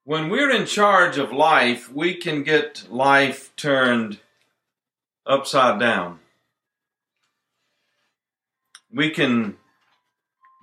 when 0.05 0.29
we're 0.29 0.51
in 0.51 0.65
charge 0.65 1.17
of 1.17 1.31
life, 1.31 1.91
we 1.91 2.15
can 2.15 2.43
get 2.43 2.85
life 2.89 3.55
turned 3.55 4.19
upside 5.25 5.79
down. 5.79 6.19
We 8.91 9.09
can 9.09 9.57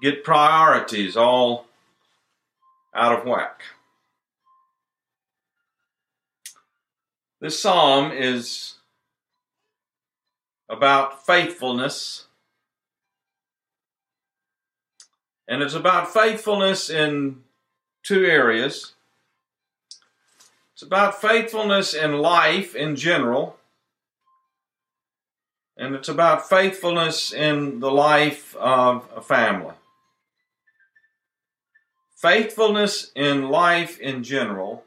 get 0.03 0.25
priorities 0.25 1.17
all 1.17 1.67
out 2.95 3.19
of 3.19 3.25
whack. 3.25 3.63
This 7.41 7.61
psalm 7.61 8.13
is 8.13 8.75
about 10.69 11.25
faithfulness. 11.25 12.27
And 15.49 15.63
it's 15.63 15.75
about 15.75 16.13
faithfulness 16.13 16.91
in 16.91 17.43
two 18.05 18.27
areas. 18.27 18.93
It's 20.81 20.87
about 20.87 21.21
faithfulness 21.21 21.93
in 21.93 22.21
life 22.21 22.75
in 22.75 22.97
general, 22.97 23.59
and 25.77 25.95
it's 25.95 26.09
about 26.09 26.49
faithfulness 26.49 27.35
in 27.35 27.81
the 27.81 27.91
life 27.91 28.57
of 28.57 29.07
a 29.15 29.21
family. 29.21 29.75
Faithfulness 32.17 33.13
in 33.15 33.51
life 33.51 34.01
in 34.01 34.25
general, 34.25 34.85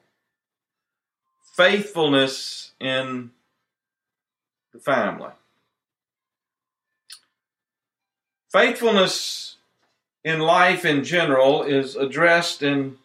faithfulness 1.55 2.71
in 2.79 3.29
the 4.73 4.79
family. 4.79 5.33
Faithfulness 8.51 9.57
in 10.23 10.39
life 10.39 10.85
in 10.85 11.03
general 11.03 11.61
is 11.61 11.95
addressed 11.95 12.63
in 12.63 12.97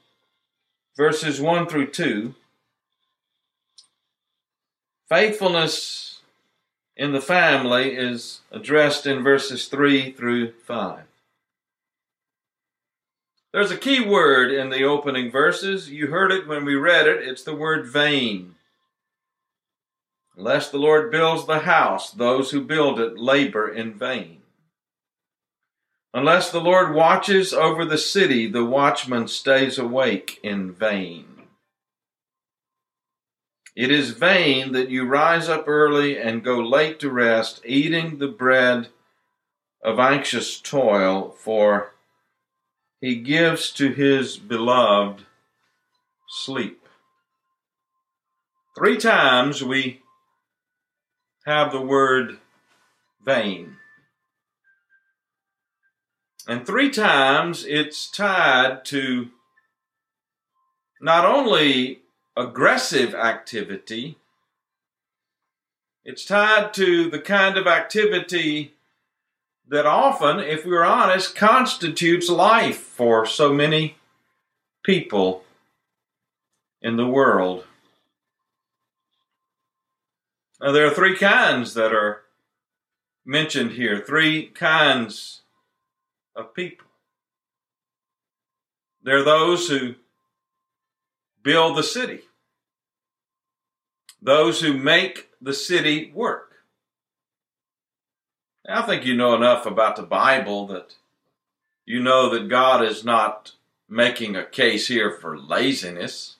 verses 0.96 1.38
1 1.38 1.66
through 1.66 1.88
2. 1.88 2.35
Faithfulness 5.09 6.21
in 6.94 7.12
the 7.12 7.21
family 7.21 7.94
is 7.94 8.40
addressed 8.51 9.07
in 9.07 9.23
verses 9.23 9.66
3 9.68 10.12
through 10.12 10.53
5. 10.53 11.05
There's 13.53 13.71
a 13.71 13.79
key 13.79 14.05
word 14.05 14.53
in 14.53 14.68
the 14.68 14.85
opening 14.85 15.31
verses. 15.31 15.88
You 15.88 16.09
heard 16.09 16.31
it 16.31 16.47
when 16.47 16.66
we 16.66 16.75
read 16.75 17.07
it. 17.07 17.27
It's 17.27 17.42
the 17.42 17.55
word 17.55 17.87
vain. 17.87 18.57
Unless 20.37 20.71
the 20.71 20.79
Lord 20.79 21.11
builds 21.11 21.47
the 21.47 21.61
house, 21.61 22.11
those 22.11 22.51
who 22.51 22.61
build 22.61 23.01
it 23.01 23.18
labor 23.18 23.66
in 23.66 23.94
vain. 23.94 24.42
Unless 26.12 26.51
the 26.51 26.61
Lord 26.61 26.94
watches 26.94 27.55
over 27.55 27.87
the 27.87 27.99
city, 27.99 28.47
the 28.47 28.64
watchman 28.64 29.27
stays 29.29 29.79
awake 29.79 30.38
in 30.42 30.71
vain. 30.71 31.38
It 33.78 33.92
is 33.92 34.10
vain 34.10 34.72
that 34.72 34.90
you 34.90 35.04
rise 35.04 35.48
up 35.48 35.68
early 35.68 36.18
and 36.18 36.42
go 36.42 36.58
late 36.58 36.98
to 36.98 37.10
rest, 37.10 37.60
eating 37.64 38.18
the 38.18 38.26
bread 38.26 38.88
of 39.84 40.00
anxious 40.00 40.60
toil, 40.60 41.30
for 41.30 41.92
he 43.00 43.14
gives 43.14 43.70
to 43.74 43.92
his 43.92 44.36
beloved 44.36 45.26
sleep. 46.28 46.88
Three 48.76 48.96
times 48.96 49.62
we 49.62 50.02
have 51.46 51.70
the 51.70 51.80
word 51.80 52.38
vain. 53.24 53.76
And 56.48 56.66
three 56.66 56.90
times 56.90 57.64
it's 57.64 58.10
tied 58.10 58.84
to 58.86 59.28
not 61.00 61.24
only 61.24 62.00
aggressive 62.38 63.14
activity. 63.16 64.16
It's 66.05 66.24
tied 66.24 66.72
to 66.74 67.11
the 67.11 67.18
kind 67.18 67.59
of 67.59 67.66
activity 67.66 68.74
that 69.66 69.85
often, 69.85 70.38
if 70.38 70.64
we're 70.64 70.85
honest, 70.85 71.35
constitutes 71.35 72.31
life 72.31 72.79
for 72.79 73.27
so 73.27 73.53
many 73.53 73.96
people 74.85 75.42
in 76.81 76.96
the 76.96 77.09
world. 77.09 77.64
Now, 80.61 80.70
there 80.70 80.87
are 80.87 80.94
three 80.94 81.16
kinds 81.16 81.74
that 81.74 81.92
are 81.92 82.22
mentioned 83.27 83.72
here, 83.72 83.98
three 83.98 84.46
kinds 84.46 85.42
of 86.37 86.55
people. 86.55 86.87
There 89.03 89.18
are 89.18 89.24
those 89.24 89.68
who 89.68 89.96
build 91.42 91.77
the 91.77 91.83
city 91.83 92.27
those 94.20 94.61
who 94.61 94.74
make 94.74 95.31
the 95.40 95.54
city 95.54 96.11
work. 96.14 96.48
I 98.68 98.83
think 98.83 99.07
you 99.07 99.16
know 99.16 99.35
enough 99.35 99.64
about 99.64 99.96
the 99.96 100.02
Bible 100.02 100.66
that 100.66 100.96
you 101.87 102.00
know 102.00 102.28
that 102.31 102.48
God 102.48 102.85
is 102.85 103.04
not 103.04 103.52
making 103.88 104.37
a 104.37 104.44
case 104.44 104.88
here 104.88 105.11
for 105.11 105.38
laziness. 105.38 106.37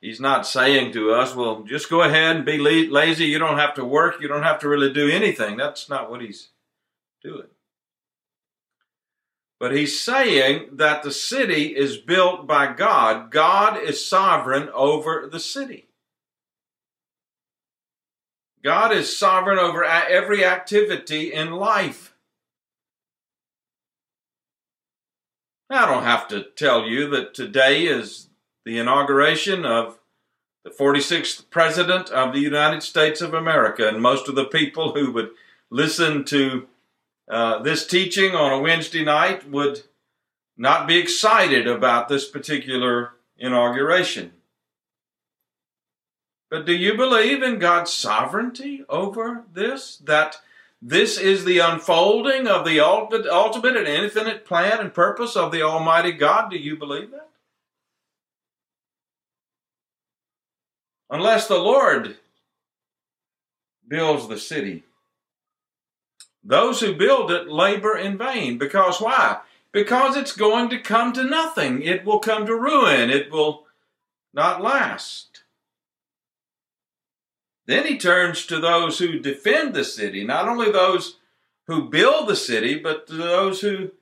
He's 0.00 0.20
not 0.20 0.46
saying 0.46 0.92
to 0.92 1.12
us, 1.12 1.34
well, 1.34 1.62
just 1.62 1.90
go 1.90 2.02
ahead 2.02 2.36
and 2.36 2.44
be 2.44 2.58
lazy. 2.58 3.24
You 3.24 3.38
don't 3.38 3.58
have 3.58 3.74
to 3.74 3.84
work. 3.84 4.20
You 4.20 4.28
don't 4.28 4.42
have 4.42 4.60
to 4.60 4.68
really 4.68 4.92
do 4.92 5.08
anything. 5.08 5.56
That's 5.56 5.88
not 5.88 6.10
what 6.10 6.20
he's 6.20 6.50
doing. 7.22 7.48
But 9.58 9.74
he's 9.74 9.98
saying 9.98 10.68
that 10.72 11.02
the 11.02 11.10
city 11.10 11.74
is 11.74 11.96
built 11.96 12.46
by 12.46 12.72
God. 12.74 13.30
God 13.30 13.82
is 13.82 14.06
sovereign 14.06 14.68
over 14.74 15.26
the 15.30 15.40
city. 15.40 15.88
God 18.64 18.92
is 18.92 19.14
sovereign 19.14 19.58
over 19.58 19.84
every 19.84 20.42
activity 20.42 21.30
in 21.32 21.52
life. 21.52 22.14
I 25.68 25.84
don't 25.84 26.04
have 26.04 26.26
to 26.28 26.44
tell 26.56 26.86
you 26.86 27.10
that 27.10 27.34
today 27.34 27.82
is 27.82 28.28
the 28.64 28.78
inauguration 28.78 29.66
of 29.66 29.98
the 30.64 30.70
46th 30.70 31.50
President 31.50 32.08
of 32.08 32.32
the 32.32 32.40
United 32.40 32.82
States 32.82 33.20
of 33.20 33.34
America, 33.34 33.86
and 33.86 34.00
most 34.00 34.28
of 34.28 34.34
the 34.34 34.46
people 34.46 34.94
who 34.94 35.12
would 35.12 35.30
listen 35.70 36.24
to 36.24 36.66
uh, 37.28 37.62
this 37.62 37.86
teaching 37.86 38.34
on 38.34 38.52
a 38.52 38.60
Wednesday 38.60 39.04
night 39.04 39.50
would 39.50 39.82
not 40.56 40.86
be 40.86 40.96
excited 40.96 41.66
about 41.66 42.08
this 42.08 42.26
particular 42.26 43.10
inauguration. 43.36 44.32
But 46.54 46.66
do 46.66 46.72
you 46.72 46.94
believe 46.96 47.42
in 47.42 47.58
God's 47.58 47.92
sovereignty 47.92 48.84
over 48.88 49.42
this? 49.52 49.96
That 49.96 50.36
this 50.80 51.18
is 51.18 51.44
the 51.44 51.58
unfolding 51.58 52.46
of 52.46 52.64
the 52.64 52.78
ultimate 52.78 53.76
and 53.76 53.88
infinite 53.88 54.44
plan 54.44 54.78
and 54.78 54.94
purpose 54.94 55.34
of 55.34 55.50
the 55.50 55.62
Almighty 55.62 56.12
God? 56.12 56.50
Do 56.50 56.56
you 56.56 56.76
believe 56.76 57.10
that? 57.10 57.30
unless 61.10 61.48
the 61.48 61.58
Lord 61.58 62.16
builds 63.86 64.28
the 64.28 64.38
city. 64.38 64.84
Those 66.44 66.80
who 66.80 66.94
build 66.94 67.32
it 67.32 67.48
labor 67.48 67.96
in 67.96 68.16
vain. 68.16 68.58
Because 68.58 69.00
why? 69.00 69.40
Because 69.72 70.16
it's 70.16 70.36
going 70.36 70.68
to 70.70 70.78
come 70.78 71.12
to 71.14 71.24
nothing. 71.24 71.82
It 71.82 72.04
will 72.04 72.20
come 72.20 72.46
to 72.46 72.54
ruin. 72.54 73.10
It 73.10 73.32
will 73.32 73.64
not 74.32 74.62
last. 74.62 75.33
Then 77.66 77.86
he 77.86 77.98
turns 77.98 78.46
to 78.46 78.60
those 78.60 78.98
who 78.98 79.18
defend 79.18 79.74
the 79.74 79.84
city, 79.84 80.24
not 80.24 80.48
only 80.48 80.70
those 80.70 81.16
who 81.66 81.88
build 81.88 82.28
the 82.28 82.36
city, 82.36 82.78
but 82.78 83.06
those 83.06 83.62
who 83.62 83.92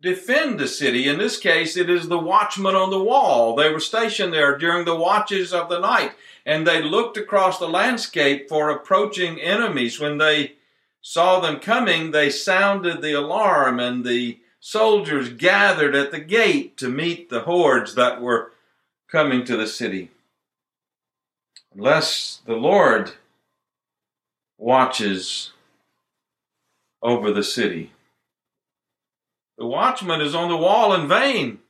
defend 0.00 0.58
the 0.58 0.68
city. 0.68 1.08
In 1.08 1.18
this 1.18 1.38
case, 1.38 1.76
it 1.76 1.88
is 1.88 2.08
the 2.08 2.18
watchmen 2.18 2.74
on 2.74 2.90
the 2.90 3.02
wall. 3.02 3.56
They 3.56 3.72
were 3.72 3.80
stationed 3.80 4.32
there 4.32 4.56
during 4.58 4.84
the 4.84 4.96
watches 4.96 5.52
of 5.52 5.68
the 5.68 5.80
night, 5.80 6.12
and 6.44 6.66
they 6.66 6.82
looked 6.82 7.16
across 7.16 7.58
the 7.58 7.68
landscape 7.68 8.48
for 8.48 8.70
approaching 8.70 9.40
enemies. 9.40 9.98
When 9.98 10.18
they 10.18 10.54
saw 11.00 11.40
them 11.40 11.60
coming, 11.60 12.10
they 12.10 12.30
sounded 12.30 13.00
the 13.00 13.14
alarm, 13.14 13.80
and 13.80 14.04
the 14.04 14.38
soldiers 14.60 15.30
gathered 15.30 15.94
at 15.94 16.10
the 16.10 16.20
gate 16.20 16.76
to 16.76 16.88
meet 16.88 17.30
the 17.30 17.40
hordes 17.40 17.94
that 17.94 18.20
were 18.20 18.52
coming 19.10 19.44
to 19.44 19.56
the 19.56 19.66
city. 19.66 20.10
Unless 21.78 22.40
the 22.44 22.56
Lord 22.56 23.12
watches 24.58 25.52
over 27.00 27.30
the 27.30 27.44
city. 27.44 27.92
The 29.58 29.66
watchman 29.66 30.20
is 30.20 30.34
on 30.34 30.48
the 30.48 30.56
wall 30.56 30.92
in 30.92 31.06
vain. 31.06 31.60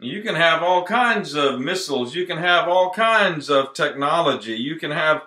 You 0.00 0.20
can 0.22 0.34
have 0.34 0.64
all 0.64 0.82
kinds 0.82 1.36
of 1.36 1.60
missiles, 1.60 2.16
you 2.16 2.26
can 2.26 2.38
have 2.38 2.68
all 2.68 2.90
kinds 2.90 3.50
of 3.50 3.72
technology, 3.72 4.56
you 4.56 4.74
can 4.74 4.90
have 4.90 5.22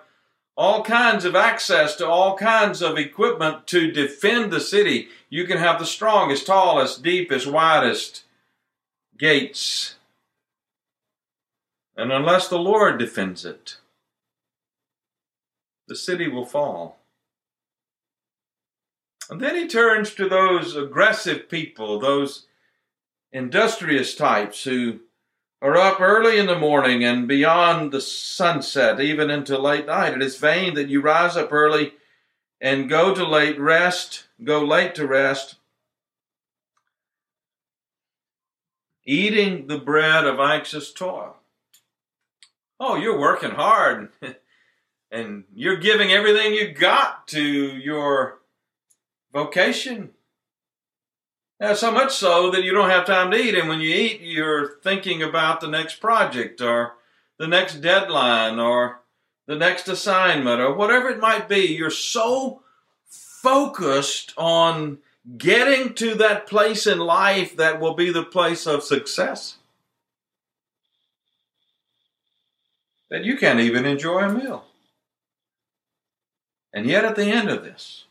all 0.54 0.84
kinds 0.84 1.24
of 1.24 1.34
access 1.34 1.96
to 1.96 2.06
all 2.06 2.36
kinds 2.36 2.82
of 2.82 2.98
equipment 2.98 3.66
to 3.68 3.90
defend 3.90 4.52
the 4.52 4.60
city. 4.60 5.08
You 5.30 5.46
can 5.46 5.56
have 5.56 5.78
the 5.78 5.86
strongest, 5.86 6.46
tallest, 6.46 7.02
deepest, 7.02 7.46
widest 7.46 8.24
gates. 9.16 9.94
And 11.96 12.12
unless 12.12 12.48
the 12.48 12.58
Lord 12.58 12.98
defends 12.98 13.44
it, 13.44 13.76
the 15.86 15.94
city 15.94 16.28
will 16.28 16.46
fall. 16.46 16.98
And 19.30 19.40
then 19.40 19.56
he 19.56 19.66
turns 19.66 20.12
to 20.14 20.28
those 20.28 20.76
aggressive 20.76 21.48
people, 21.48 21.98
those 21.98 22.46
industrious 23.32 24.14
types 24.14 24.64
who 24.64 25.00
are 25.62 25.76
up 25.76 26.00
early 26.00 26.38
in 26.38 26.46
the 26.46 26.58
morning 26.58 27.04
and 27.04 27.26
beyond 27.26 27.90
the 27.90 28.00
sunset, 28.00 29.00
even 29.00 29.30
into 29.30 29.56
late 29.56 29.86
night. 29.86 30.12
It 30.12 30.22
is 30.22 30.36
vain 30.36 30.74
that 30.74 30.88
you 30.88 31.00
rise 31.00 31.36
up 31.36 31.52
early 31.52 31.94
and 32.60 32.88
go 32.88 33.14
to 33.14 33.26
late 33.26 33.58
rest, 33.58 34.24
go 34.42 34.62
late 34.64 34.94
to 34.96 35.06
rest, 35.06 35.56
eating 39.06 39.66
the 39.66 39.78
bread 39.78 40.26
of 40.26 40.38
anxious 40.38 40.92
toil. 40.92 41.36
Oh, 42.80 42.96
you're 42.96 43.18
working 43.18 43.52
hard 43.52 44.08
and 45.10 45.44
you're 45.54 45.76
giving 45.76 46.10
everything 46.10 46.54
you 46.54 46.72
got 46.72 47.28
to 47.28 47.42
your 47.42 48.40
vocation. 49.32 50.10
Now, 51.60 51.74
so 51.74 51.92
much 51.92 52.12
so 52.12 52.50
that 52.50 52.64
you 52.64 52.72
don't 52.72 52.90
have 52.90 53.06
time 53.06 53.30
to 53.30 53.38
eat, 53.38 53.54
and 53.54 53.68
when 53.68 53.80
you 53.80 53.94
eat, 53.94 54.20
you're 54.20 54.80
thinking 54.82 55.22
about 55.22 55.60
the 55.60 55.68
next 55.68 56.00
project 56.00 56.60
or 56.60 56.94
the 57.38 57.46
next 57.46 57.80
deadline 57.80 58.58
or 58.58 59.00
the 59.46 59.54
next 59.54 59.86
assignment 59.88 60.60
or 60.60 60.74
whatever 60.74 61.08
it 61.08 61.20
might 61.20 61.48
be. 61.48 61.66
You're 61.66 61.90
so 61.90 62.62
focused 63.06 64.34
on 64.36 64.98
getting 65.38 65.94
to 65.94 66.14
that 66.16 66.48
place 66.48 66.86
in 66.86 66.98
life 66.98 67.56
that 67.56 67.80
will 67.80 67.94
be 67.94 68.10
the 68.10 68.24
place 68.24 68.66
of 68.66 68.82
success 68.82 69.56
that 73.10 73.24
you 73.24 73.36
can't 73.36 73.60
even 73.60 73.84
enjoy 73.84 74.20
a 74.20 74.32
meal. 74.32 74.64
And 76.72 76.86
yet, 76.86 77.04
at 77.04 77.16
the 77.16 77.26
end 77.26 77.48
of 77.48 77.62
this, 77.62 78.04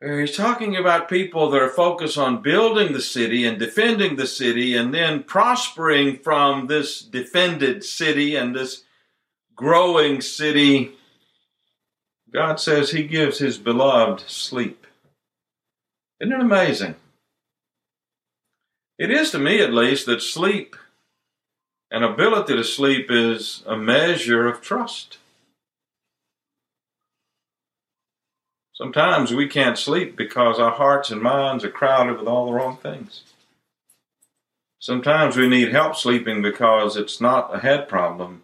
He's 0.00 0.36
talking 0.36 0.76
about 0.76 1.08
people 1.08 1.50
that 1.50 1.62
are 1.62 1.70
focused 1.70 2.18
on 2.18 2.42
building 2.42 2.92
the 2.92 3.00
city 3.00 3.46
and 3.46 3.58
defending 3.58 4.16
the 4.16 4.26
city 4.26 4.76
and 4.76 4.92
then 4.92 5.22
prospering 5.22 6.18
from 6.18 6.66
this 6.66 7.00
defended 7.00 7.82
city 7.82 8.36
and 8.36 8.54
this 8.54 8.84
growing 9.54 10.20
city. 10.20 10.92
God 12.30 12.60
says 12.60 12.90
He 12.90 13.04
gives 13.04 13.38
His 13.38 13.56
beloved 13.56 14.20
sleep. 14.28 14.86
Isn't 16.20 16.34
it 16.34 16.40
amazing? 16.40 16.96
It 18.98 19.10
is 19.10 19.30
to 19.30 19.38
me, 19.38 19.62
at 19.62 19.72
least, 19.72 20.04
that 20.06 20.20
sleep 20.20 20.76
and 21.90 22.04
ability 22.04 22.56
to 22.56 22.64
sleep 22.64 23.06
is 23.10 23.62
a 23.66 23.76
measure 23.76 24.46
of 24.46 24.60
trust. 24.60 25.18
Sometimes 28.74 29.32
we 29.32 29.48
can't 29.48 29.78
sleep 29.78 30.16
because 30.16 30.58
our 30.58 30.72
hearts 30.72 31.10
and 31.10 31.22
minds 31.22 31.64
are 31.64 31.70
crowded 31.70 32.18
with 32.18 32.28
all 32.28 32.46
the 32.46 32.52
wrong 32.52 32.76
things. 32.76 33.22
Sometimes 34.78 35.36
we 35.36 35.48
need 35.48 35.70
help 35.72 35.96
sleeping 35.96 36.42
because 36.42 36.96
it's 36.96 37.20
not 37.20 37.54
a 37.54 37.60
head 37.60 37.88
problem, 37.88 38.42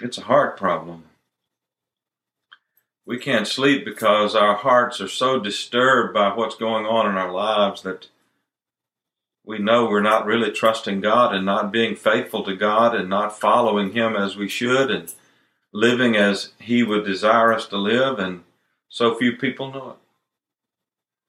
it's 0.00 0.18
a 0.18 0.22
heart 0.22 0.56
problem. 0.56 1.04
We 3.04 3.18
can't 3.18 3.46
sleep 3.46 3.84
because 3.84 4.34
our 4.34 4.56
hearts 4.56 5.00
are 5.00 5.08
so 5.08 5.38
disturbed 5.38 6.12
by 6.14 6.34
what's 6.34 6.56
going 6.56 6.86
on 6.86 7.08
in 7.08 7.16
our 7.16 7.32
lives 7.32 7.82
that 7.82 8.08
we 9.46 9.58
know 9.60 9.86
we're 9.86 10.02
not 10.02 10.26
really 10.26 10.50
trusting 10.50 11.00
God 11.00 11.32
and 11.32 11.46
not 11.46 11.72
being 11.72 11.94
faithful 11.94 12.42
to 12.44 12.56
God 12.56 12.96
and 12.96 13.08
not 13.08 13.38
following 13.38 13.92
Him 13.92 14.16
as 14.16 14.36
we 14.36 14.48
should 14.48 14.90
and 14.90 15.10
living 15.72 16.16
as 16.16 16.50
He 16.58 16.82
would 16.82 17.06
desire 17.06 17.52
us 17.52 17.66
to 17.68 17.76
live, 17.76 18.18
and 18.18 18.42
so 18.88 19.14
few 19.14 19.36
people 19.36 19.70
know 19.70 19.90
it. 19.90 19.96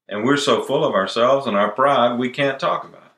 And 0.09 0.25
we're 0.25 0.37
so 0.37 0.63
full 0.63 0.83
of 0.83 0.95
ourselves 0.95 1.45
and 1.45 1.55
our 1.55 1.69
pride, 1.69 2.17
we 2.17 2.29
can't 2.29 2.59
talk 2.59 2.83
about 2.83 3.03
it. 3.03 3.11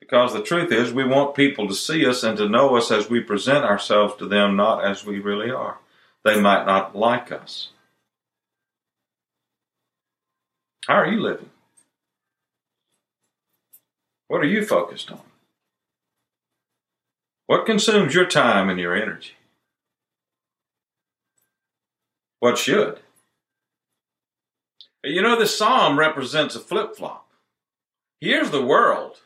Because 0.00 0.32
the 0.32 0.42
truth 0.42 0.72
is, 0.72 0.92
we 0.92 1.04
want 1.04 1.34
people 1.34 1.68
to 1.68 1.74
see 1.74 2.06
us 2.06 2.22
and 2.22 2.38
to 2.38 2.48
know 2.48 2.76
us 2.76 2.90
as 2.90 3.10
we 3.10 3.20
present 3.20 3.64
ourselves 3.64 4.14
to 4.16 4.26
them, 4.26 4.56
not 4.56 4.84
as 4.84 5.04
we 5.04 5.18
really 5.18 5.50
are. 5.50 5.78
They 6.24 6.40
might 6.40 6.64
not 6.64 6.96
like 6.96 7.32
us. 7.32 7.68
How 10.86 10.94
are 10.94 11.08
you 11.08 11.20
living? 11.20 11.51
What 14.32 14.40
are 14.40 14.46
you 14.46 14.64
focused 14.64 15.12
on? 15.12 15.20
What 17.48 17.66
consumes 17.66 18.14
your 18.14 18.24
time 18.24 18.70
and 18.70 18.80
your 18.80 18.96
energy? 18.96 19.32
What 22.40 22.56
should? 22.56 23.00
You 25.04 25.20
know, 25.20 25.38
this 25.38 25.54
psalm 25.54 25.98
represents 25.98 26.54
a 26.54 26.60
flip 26.60 26.96
flop. 26.96 27.28
Here's 28.22 28.50
the 28.50 28.64
world. 28.64 29.18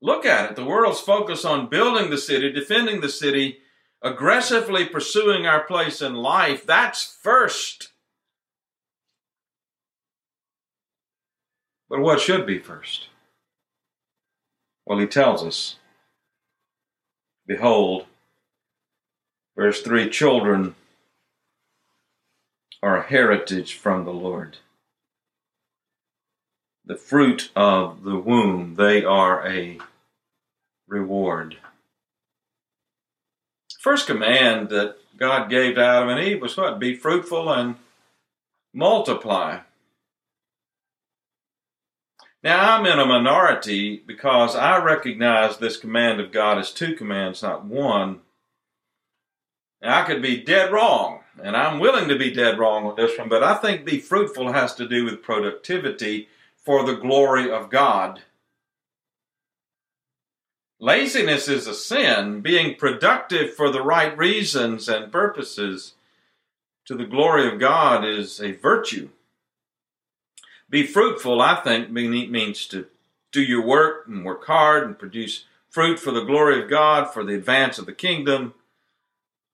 Look 0.00 0.24
at 0.24 0.50
it. 0.50 0.54
The 0.54 0.64
world's 0.64 1.00
focus 1.00 1.44
on 1.44 1.68
building 1.68 2.10
the 2.10 2.18
city, 2.18 2.52
defending 2.52 3.00
the 3.00 3.08
city, 3.08 3.58
aggressively 4.02 4.84
pursuing 4.84 5.46
our 5.46 5.64
place 5.64 6.00
in 6.00 6.14
life. 6.14 6.64
That's 6.64 7.02
first. 7.02 7.88
But 11.88 11.98
what 11.98 12.20
should 12.20 12.46
be 12.46 12.60
first? 12.60 13.09
Well, 14.86 14.98
he 14.98 15.06
tells 15.06 15.44
us 15.44 15.76
Behold, 17.46 18.06
verse 19.56 19.82
3 19.82 20.08
children 20.08 20.76
are 22.82 22.98
a 22.98 23.08
heritage 23.08 23.74
from 23.74 24.04
the 24.04 24.12
Lord. 24.12 24.58
The 26.84 26.96
fruit 26.96 27.50
of 27.56 28.04
the 28.04 28.16
womb, 28.16 28.76
they 28.76 29.04
are 29.04 29.46
a 29.46 29.78
reward. 30.86 31.58
First 33.80 34.06
command 34.06 34.68
that 34.68 34.96
God 35.16 35.50
gave 35.50 35.74
to 35.74 35.84
Adam 35.84 36.08
and 36.08 36.20
Eve 36.20 36.40
was 36.40 36.56
what? 36.56 36.78
Be 36.78 36.94
fruitful 36.94 37.52
and 37.52 37.76
multiply. 38.72 39.60
Now, 42.42 42.76
I'm 42.76 42.86
in 42.86 42.98
a 42.98 43.04
minority 43.04 44.02
because 44.06 44.56
I 44.56 44.82
recognize 44.82 45.58
this 45.58 45.76
command 45.76 46.20
of 46.20 46.32
God 46.32 46.56
as 46.56 46.72
two 46.72 46.94
commands, 46.94 47.42
not 47.42 47.66
one. 47.66 48.20
Now, 49.82 50.00
I 50.00 50.06
could 50.06 50.22
be 50.22 50.42
dead 50.42 50.72
wrong, 50.72 51.20
and 51.42 51.54
I'm 51.54 51.80
willing 51.80 52.08
to 52.08 52.18
be 52.18 52.32
dead 52.32 52.58
wrong 52.58 52.84
with 52.84 52.96
this 52.96 53.18
one, 53.18 53.28
but 53.28 53.42
I 53.42 53.54
think 53.54 53.84
be 53.84 53.98
fruitful 53.98 54.52
has 54.52 54.74
to 54.76 54.88
do 54.88 55.04
with 55.04 55.22
productivity 55.22 56.28
for 56.56 56.84
the 56.84 56.96
glory 56.96 57.50
of 57.50 57.68
God. 57.68 58.22
Laziness 60.78 61.46
is 61.46 61.66
a 61.66 61.74
sin. 61.74 62.40
Being 62.40 62.74
productive 62.74 63.54
for 63.54 63.70
the 63.70 63.82
right 63.82 64.16
reasons 64.16 64.88
and 64.88 65.12
purposes 65.12 65.92
to 66.86 66.94
the 66.94 67.04
glory 67.04 67.46
of 67.52 67.60
God 67.60 68.02
is 68.02 68.40
a 68.40 68.52
virtue. 68.52 69.10
Be 70.70 70.86
fruitful, 70.86 71.42
I 71.42 71.56
think, 71.56 71.90
means 71.90 72.66
to 72.68 72.86
do 73.32 73.42
your 73.42 73.62
work 73.62 74.06
and 74.06 74.24
work 74.24 74.46
hard 74.46 74.84
and 74.84 74.98
produce 74.98 75.44
fruit 75.68 75.98
for 75.98 76.12
the 76.12 76.24
glory 76.24 76.62
of 76.62 76.70
God, 76.70 77.12
for 77.12 77.24
the 77.24 77.34
advance 77.34 77.78
of 77.78 77.86
the 77.86 77.92
kingdom. 77.92 78.54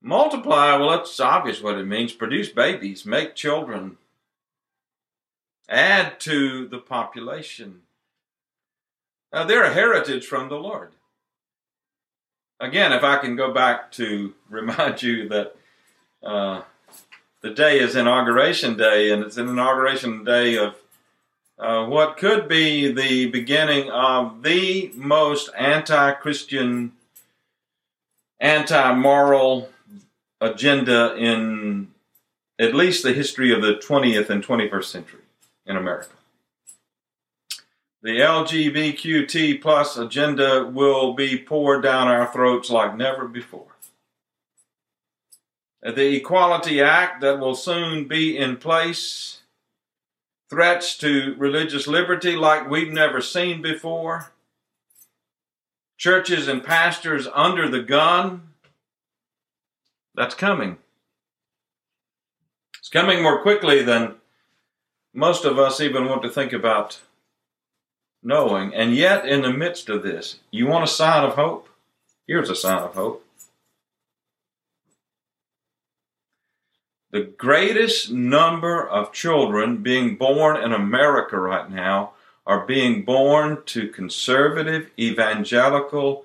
Multiply, 0.01 0.77
well, 0.77 0.93
it's 1.01 1.19
obvious 1.19 1.61
what 1.61 1.79
it 1.79 1.87
means. 1.87 2.13
Produce 2.13 2.51
babies, 2.51 3.05
make 3.05 3.35
children, 3.35 3.97
add 5.69 6.21
to 6.21 6.69
the 6.69 6.79
population. 6.79 7.83
Now, 9.33 9.45
they're 9.45 9.65
a 9.65 9.75
heritage 9.75 10.27
from 10.27 10.49
the 10.49 10.57
Lord 10.57 10.93
again, 12.61 12.93
if 12.93 13.05
I 13.05 13.19
can 13.19 13.37
go 13.37 13.53
back 13.53 13.93
to 13.93 14.35
remind 14.49 15.03
you 15.03 15.29
that 15.29 15.57
uh, 16.23 16.63
the 17.41 17.51
day 17.51 17.79
is 17.79 17.97
inauguration 17.97 18.77
day, 18.77 19.11
and 19.11 19.23
it's 19.23 19.37
an 19.37 19.49
inauguration 19.49 20.25
day 20.25 20.57
of 20.57 20.75
uh, 21.59 21.87
what 21.87 22.17
could 22.17 22.49
be 22.49 22.93
the 22.93 23.27
beginning 23.27 23.91
of 23.91 24.43
the 24.43 24.91
most 24.95 25.51
anti 25.57 26.13
Christian, 26.13 26.93
anti 28.41 28.95
moral 28.95 29.71
agenda 30.41 31.15
in 31.17 31.89
at 32.59 32.75
least 32.75 33.03
the 33.03 33.13
history 33.13 33.53
of 33.53 33.63
the 33.63 33.75
20th 33.75 34.31
and 34.31 34.45
21st 34.45 34.85
century 34.85 35.21
in 35.67 35.77
America 35.77 36.17
the 38.07 38.21
LGBTQ 38.21 39.61
plus 39.61 39.97
agenda 39.97 40.65
will 40.65 41.15
be 41.15 41.37
poured 41.37 41.83
down 41.83 42.07
our 42.07 42.33
throats 42.33 42.71
like 42.71 42.97
never 42.97 43.27
before. 43.27 43.67
The 45.83 46.15
Equality 46.15 46.81
Act 46.81 47.21
that 47.23 47.41
will 47.41 47.57
soon 47.57 48.07
be 48.07 48.39
in 48.39 48.59
place, 48.59 49.41
threats 50.49 50.97
to 50.99 51.35
religious 51.39 51.87
liberty 51.87 52.37
like 52.37 52.71
we've 52.71 52.93
never 52.93 53.21
seen 53.21 53.63
before, 53.63 54.33
churches 55.97 56.49
and 56.49 56.63
pastors 56.63 57.27
under 57.35 57.69
the 57.69 57.83
gun. 57.83 58.49
That's 60.15 60.35
coming. 60.35 60.79
It's 62.79 62.89
coming 62.89 63.23
more 63.23 63.43
quickly 63.43 63.83
than 63.83 64.15
most 65.13 65.45
of 65.45 65.59
us 65.59 65.81
even 65.81 66.07
want 66.07 66.23
to 66.23 66.31
think 66.31 66.53
about 66.53 67.01
knowing. 68.23 68.73
And 68.75 68.95
yet, 68.95 69.27
in 69.27 69.43
the 69.43 69.53
midst 69.53 69.89
of 69.89 70.03
this, 70.03 70.39
you 70.51 70.67
want 70.67 70.85
a 70.85 70.89
sign 70.89 71.25
of 71.25 71.35
hope? 71.35 71.69
Here's 72.27 72.51
a 72.51 72.55
sign 72.55 72.83
of 72.83 72.95
hope. 72.95 73.26
The 77.13 77.23
greatest 77.23 78.11
number 78.11 78.87
of 78.87 79.13
children 79.13 79.79
being 79.79 80.17
born 80.17 80.57
in 80.57 80.73
America 80.73 81.39
right 81.39 81.71
now 81.71 82.13
are 82.45 82.67
being 82.67 83.05
born 83.05 83.63
to 83.67 83.89
conservative, 83.89 84.91
evangelical, 84.99 86.25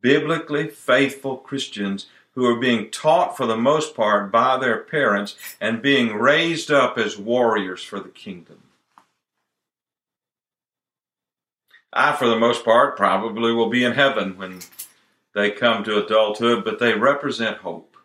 biblically 0.00 0.68
faithful 0.68 1.36
Christians 1.38 2.06
who 2.34 2.46
are 2.46 2.60
being 2.60 2.90
taught 2.90 3.36
for 3.36 3.46
the 3.46 3.56
most 3.56 3.96
part 3.96 4.30
by 4.30 4.56
their 4.56 4.78
parents 4.78 5.34
and 5.60 5.82
being 5.82 6.14
raised 6.14 6.70
up 6.70 6.96
as 6.96 7.18
warriors 7.18 7.82
for 7.82 7.98
the 7.98 8.08
kingdom. 8.08 8.62
I, 11.92 12.12
for 12.12 12.28
the 12.28 12.38
most 12.38 12.64
part, 12.64 12.96
probably 12.96 13.52
will 13.52 13.70
be 13.70 13.82
in 13.82 13.94
heaven 13.94 14.36
when 14.36 14.60
they 15.34 15.50
come 15.50 15.82
to 15.84 16.04
adulthood, 16.04 16.64
but 16.64 16.78
they 16.78 16.94
represent 16.94 17.58
hope. 17.58 17.96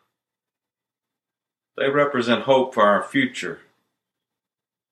They 1.75 1.89
represent 1.89 2.43
hope 2.43 2.73
for 2.73 2.83
our 2.83 3.03
future. 3.03 3.61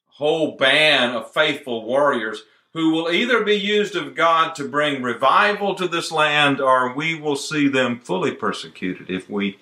A 0.09 0.13
whole 0.15 0.57
band 0.57 1.15
of 1.15 1.31
faithful 1.31 1.85
warriors 1.85 2.43
who 2.73 2.91
will 2.91 3.11
either 3.11 3.43
be 3.43 3.55
used 3.55 3.95
of 3.95 4.15
God 4.15 4.55
to 4.55 4.67
bring 4.67 5.01
revival 5.01 5.75
to 5.75 5.87
this 5.87 6.11
land 6.11 6.61
or 6.61 6.93
we 6.93 7.19
will 7.19 7.35
see 7.35 7.67
them 7.67 7.99
fully 7.99 8.33
persecuted 8.33 9.09
if 9.09 9.29
we 9.29 9.59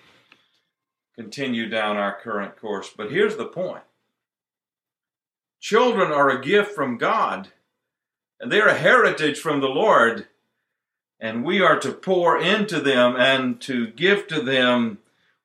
continue 1.15 1.67
down 1.67 1.97
our 1.97 2.17
current 2.21 2.55
course. 2.55 2.89
But 2.95 3.11
here's 3.11 3.35
the 3.35 3.45
point 3.45 3.83
children 5.59 6.11
are 6.11 6.29
a 6.29 6.41
gift 6.41 6.73
from 6.73 6.97
God 6.97 7.49
and 8.39 8.51
they're 8.51 8.67
a 8.67 8.77
heritage 8.77 9.39
from 9.39 9.59
the 9.59 9.67
Lord. 9.67 10.27
And 11.19 11.43
we 11.43 11.59
are 11.59 11.77
to 11.79 11.91
pour 11.91 12.39
into 12.39 12.79
them 12.79 13.15
and 13.17 13.59
to 13.61 13.87
give 13.87 14.27
to 14.27 14.41
them 14.41 14.99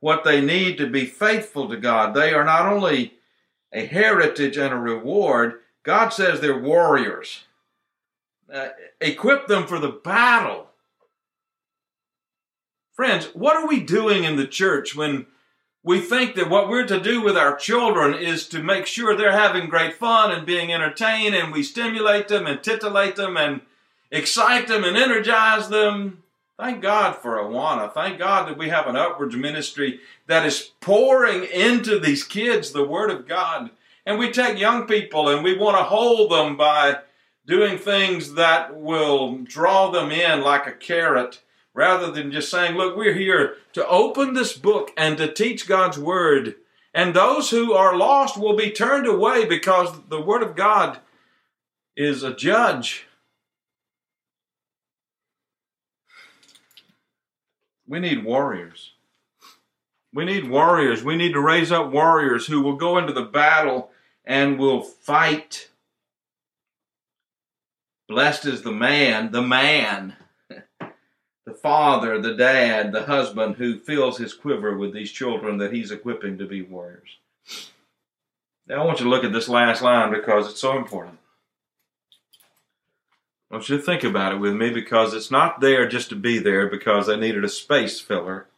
what 0.04 0.22
they 0.22 0.38
need 0.38 0.76
to 0.76 0.86
be 0.86 1.06
faithful 1.06 1.66
to 1.66 1.78
God. 1.78 2.12
They 2.12 2.34
are 2.34 2.44
not 2.44 2.70
only 2.70 3.14
a 3.72 3.86
heritage 3.86 4.58
and 4.58 4.70
a 4.70 4.76
reward, 4.76 5.60
God 5.82 6.10
says 6.10 6.40
they're 6.40 6.58
warriors. 6.58 7.44
Uh, 8.52 8.68
equip 9.00 9.46
them 9.46 9.66
for 9.66 9.78
the 9.78 9.88
battle. 9.88 10.66
Friends, 12.92 13.30
what 13.32 13.56
are 13.56 13.66
we 13.66 13.80
doing 13.80 14.24
in 14.24 14.36
the 14.36 14.46
church 14.46 14.94
when 14.94 15.24
we 15.82 16.00
think 16.00 16.34
that 16.34 16.50
what 16.50 16.68
we're 16.68 16.86
to 16.86 17.00
do 17.00 17.22
with 17.22 17.38
our 17.38 17.56
children 17.56 18.12
is 18.12 18.46
to 18.48 18.62
make 18.62 18.86
sure 18.86 19.16
they're 19.16 19.32
having 19.32 19.70
great 19.70 19.94
fun 19.94 20.30
and 20.30 20.44
being 20.44 20.70
entertained, 20.70 21.34
and 21.34 21.50
we 21.50 21.62
stimulate 21.62 22.28
them 22.28 22.46
and 22.46 22.62
titillate 22.62 23.16
them 23.16 23.38
and 23.38 23.62
excite 24.10 24.68
them 24.68 24.84
and 24.84 24.98
energize 24.98 25.70
them. 25.70 26.23
Thank 26.58 26.82
God 26.82 27.16
for 27.16 27.36
Awana. 27.36 27.92
Thank 27.92 28.18
God 28.18 28.48
that 28.48 28.56
we 28.56 28.68
have 28.68 28.86
an 28.86 28.94
upwards 28.94 29.34
ministry 29.34 29.98
that 30.28 30.46
is 30.46 30.70
pouring 30.80 31.44
into 31.44 31.98
these 31.98 32.22
kids 32.22 32.70
the 32.70 32.86
Word 32.86 33.10
of 33.10 33.26
God. 33.26 33.70
And 34.06 34.18
we 34.18 34.30
take 34.30 34.58
young 34.58 34.86
people 34.86 35.28
and 35.28 35.42
we 35.42 35.58
want 35.58 35.76
to 35.76 35.82
hold 35.82 36.30
them 36.30 36.56
by 36.56 36.98
doing 37.44 37.76
things 37.76 38.34
that 38.34 38.76
will 38.76 39.38
draw 39.38 39.90
them 39.90 40.12
in 40.12 40.42
like 40.42 40.66
a 40.68 40.72
carrot 40.72 41.40
rather 41.74 42.12
than 42.12 42.30
just 42.30 42.50
saying, 42.50 42.76
look, 42.76 42.96
we're 42.96 43.14
here 43.14 43.56
to 43.72 43.86
open 43.88 44.34
this 44.34 44.56
book 44.56 44.92
and 44.96 45.18
to 45.18 45.32
teach 45.32 45.66
God's 45.66 45.98
word. 45.98 46.54
And 46.94 47.14
those 47.14 47.50
who 47.50 47.72
are 47.72 47.96
lost 47.96 48.38
will 48.38 48.54
be 48.54 48.70
turned 48.70 49.08
away 49.08 49.44
because 49.44 49.90
the 50.08 50.20
word 50.20 50.44
of 50.44 50.54
God 50.54 51.00
is 51.96 52.22
a 52.22 52.32
judge. 52.32 53.08
We 57.94 58.00
need 58.00 58.24
warriors. 58.24 58.94
We 60.12 60.24
need 60.24 60.50
warriors. 60.50 61.04
We 61.04 61.14
need 61.14 61.32
to 61.34 61.40
raise 61.40 61.70
up 61.70 61.92
warriors 61.92 62.48
who 62.48 62.60
will 62.60 62.74
go 62.74 62.98
into 62.98 63.12
the 63.12 63.22
battle 63.22 63.92
and 64.24 64.58
will 64.58 64.80
fight. 64.80 65.68
Blessed 68.08 68.46
is 68.46 68.62
the 68.62 68.72
man, 68.72 69.30
the 69.30 69.42
man 69.42 70.16
the 70.50 71.54
father, 71.62 72.20
the 72.20 72.34
dad, 72.34 72.90
the 72.90 73.04
husband 73.04 73.58
who 73.58 73.78
fills 73.78 74.18
his 74.18 74.34
quiver 74.34 74.76
with 74.76 74.92
these 74.92 75.12
children 75.12 75.58
that 75.58 75.72
he's 75.72 75.92
equipping 75.92 76.36
to 76.38 76.46
be 76.46 76.62
warriors. 76.62 77.18
Now, 78.66 78.82
I 78.82 78.84
want 78.84 78.98
you 78.98 79.04
to 79.04 79.10
look 79.10 79.22
at 79.22 79.32
this 79.32 79.48
last 79.48 79.82
line 79.82 80.12
because 80.12 80.50
it's 80.50 80.60
so 80.60 80.76
important. 80.76 81.20
Want 83.54 83.68
you 83.68 83.76
to 83.76 83.82
think 83.84 84.02
about 84.02 84.32
it 84.32 84.40
with 84.40 84.52
me 84.52 84.70
because 84.70 85.14
it's 85.14 85.30
not 85.30 85.60
there 85.60 85.86
just 85.86 86.08
to 86.08 86.16
be 86.16 86.40
there 86.40 86.66
because 86.66 87.06
they 87.06 87.16
needed 87.16 87.44
a 87.44 87.48
space 87.48 88.00
filler. 88.00 88.48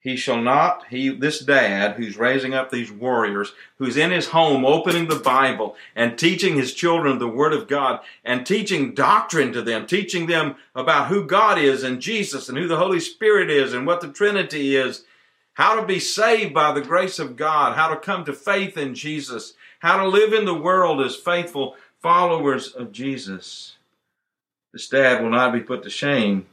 He 0.00 0.16
shall 0.16 0.42
not, 0.42 0.84
he, 0.90 1.08
this 1.08 1.38
dad 1.38 1.96
who's 1.96 2.18
raising 2.18 2.52
up 2.52 2.70
these 2.70 2.92
warriors, 2.92 3.54
who's 3.78 3.96
in 3.96 4.10
his 4.10 4.28
home 4.28 4.66
opening 4.66 5.08
the 5.08 5.18
Bible 5.18 5.76
and 5.96 6.18
teaching 6.18 6.56
his 6.56 6.74
children 6.74 7.18
the 7.18 7.26
Word 7.26 7.54
of 7.54 7.66
God 7.66 8.00
and 8.22 8.46
teaching 8.46 8.92
doctrine 8.92 9.54
to 9.54 9.62
them, 9.62 9.86
teaching 9.86 10.26
them 10.26 10.56
about 10.74 11.08
who 11.08 11.26
God 11.26 11.58
is 11.58 11.82
and 11.82 12.02
Jesus 12.02 12.50
and 12.50 12.58
who 12.58 12.68
the 12.68 12.76
Holy 12.76 13.00
Spirit 13.00 13.50
is 13.50 13.72
and 13.72 13.86
what 13.86 14.02
the 14.02 14.12
Trinity 14.12 14.76
is, 14.76 15.04
how 15.54 15.80
to 15.80 15.86
be 15.86 15.98
saved 15.98 16.52
by 16.52 16.70
the 16.70 16.82
grace 16.82 17.18
of 17.18 17.34
God, 17.34 17.76
how 17.76 17.88
to 17.88 17.96
come 17.96 18.26
to 18.26 18.34
faith 18.34 18.76
in 18.76 18.94
Jesus, 18.94 19.54
how 19.78 19.96
to 20.02 20.06
live 20.06 20.34
in 20.34 20.44
the 20.44 20.52
world 20.52 21.00
as 21.00 21.16
faithful 21.16 21.76
followers 22.04 22.68
of 22.68 22.92
Jesus. 22.92 23.76
This 24.74 24.90
dad 24.90 25.22
will 25.22 25.30
not 25.30 25.54
be 25.54 25.60
put 25.60 25.82
to 25.84 25.88
shame 25.88 26.44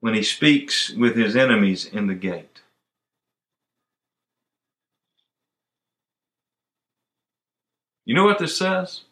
when 0.00 0.14
he 0.14 0.22
speaks 0.24 0.90
with 0.90 1.14
his 1.14 1.36
enemies 1.36 1.84
in 1.84 2.08
the 2.08 2.14
gate. 2.14 2.62
You 8.04 8.16
know 8.16 8.24
what 8.24 8.40
this 8.40 8.56
says? 8.56 9.02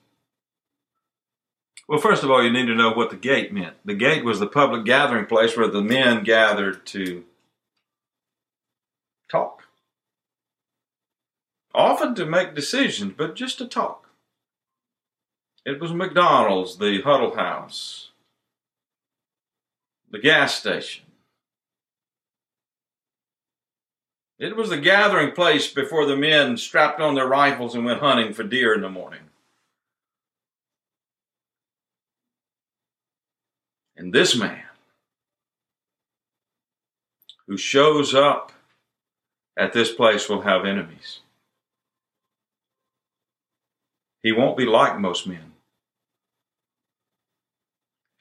Well, 1.86 2.00
first 2.00 2.24
of 2.24 2.32
all, 2.32 2.42
you 2.42 2.52
need 2.52 2.66
to 2.66 2.74
know 2.74 2.90
what 2.90 3.10
the 3.10 3.16
gate 3.16 3.52
meant. 3.52 3.76
The 3.84 3.94
gate 3.94 4.24
was 4.24 4.40
the 4.40 4.48
public 4.48 4.84
gathering 4.84 5.26
place 5.26 5.56
where 5.56 5.68
the 5.68 5.80
men 5.80 6.24
gathered 6.24 6.84
to 6.86 7.22
talk. 9.30 9.63
Often 11.74 12.14
to 12.16 12.26
make 12.26 12.54
decisions, 12.54 13.14
but 13.16 13.34
just 13.34 13.58
to 13.58 13.66
talk. 13.66 14.08
It 15.66 15.80
was 15.80 15.92
McDonald's, 15.92 16.78
the 16.78 17.00
Huddle 17.02 17.34
House, 17.34 18.10
the 20.10 20.18
gas 20.18 20.54
station. 20.54 21.04
It 24.38 24.56
was 24.56 24.68
the 24.70 24.76
gathering 24.76 25.32
place 25.32 25.72
before 25.72 26.06
the 26.06 26.16
men 26.16 26.56
strapped 26.56 27.00
on 27.00 27.14
their 27.14 27.26
rifles 27.26 27.74
and 27.74 27.84
went 27.84 28.00
hunting 28.00 28.32
for 28.34 28.42
deer 28.42 28.74
in 28.74 28.82
the 28.82 28.90
morning. 28.90 29.20
And 33.96 34.12
this 34.12 34.36
man, 34.36 34.64
who 37.46 37.56
shows 37.56 38.14
up 38.14 38.52
at 39.56 39.72
this 39.72 39.92
place, 39.92 40.28
will 40.28 40.42
have 40.42 40.64
enemies. 40.64 41.20
He 44.24 44.32
won't 44.32 44.56
be 44.56 44.64
like 44.64 44.98
most 44.98 45.26
men. 45.26 45.52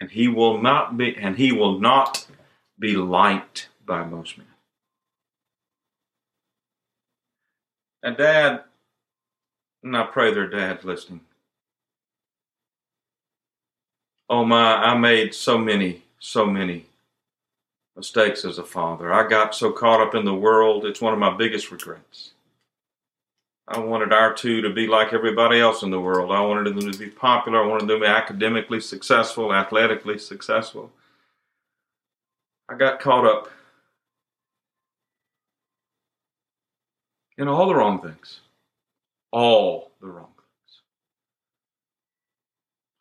And 0.02 0.12
he 0.12 0.28
will 0.28 0.62
not 0.62 0.98
be 0.98 1.16
and 1.16 1.38
he 1.38 1.54
will 1.54 1.80
not 1.80 2.28
be 2.78 2.98
liked 2.98 3.70
by 3.86 4.04
most 4.04 4.38
men. 4.38 4.48
And 8.04 8.18
dad, 8.18 8.64
and 9.82 9.96
I 9.96 10.04
pray 10.04 10.34
their 10.34 10.50
dad's 10.50 10.84
listening. 10.84 11.22
Oh 14.30 14.44
my, 14.44 14.76
I 14.76 14.98
made 14.98 15.34
so 15.34 15.58
many, 15.58 16.04
so 16.20 16.46
many 16.46 16.86
mistakes 17.96 18.44
as 18.44 18.58
a 18.58 18.64
father. 18.66 19.14
I 19.14 19.26
got 19.30 19.56
so 19.56 19.72
caught 19.72 20.02
up 20.02 20.16
in 20.16 20.26
the 20.26 20.34
world. 20.34 20.86
It's 20.86 21.00
one 21.00 21.14
of 21.14 21.20
my 21.20 21.34
biggest 21.34 21.72
regrets. 21.72 22.33
I 23.68 23.80
wanted 23.80 24.12
our 24.12 24.34
two 24.34 24.62
to 24.62 24.70
be 24.70 24.88
like 24.88 25.14
everybody 25.14 25.60
else 25.60 25.84
in 25.84 25.92
the 25.92 26.00
world. 26.00 26.32
I 26.32 26.42
wanted 26.42 26.76
them 26.76 26.92
to 26.92 26.98
be 26.98 27.08
popular. 27.08 27.64
I 27.64 27.68
wanted 27.68 27.88
them 27.88 28.00
to 28.00 28.06
be 28.06 28.06
academically 28.06 28.82
successful, 28.82 29.54
athletically 29.54 30.18
successful. 30.18 30.92
I 32.70 32.76
got 32.76 33.00
caught 33.00 33.26
up 33.26 33.50
in 37.38 37.48
all 37.48 37.68
the 37.68 37.76
wrong 37.76 38.02
things. 38.02 38.42
All 39.32 39.92
the 40.02 40.08
wrong 40.08 40.34
things. 40.36 40.82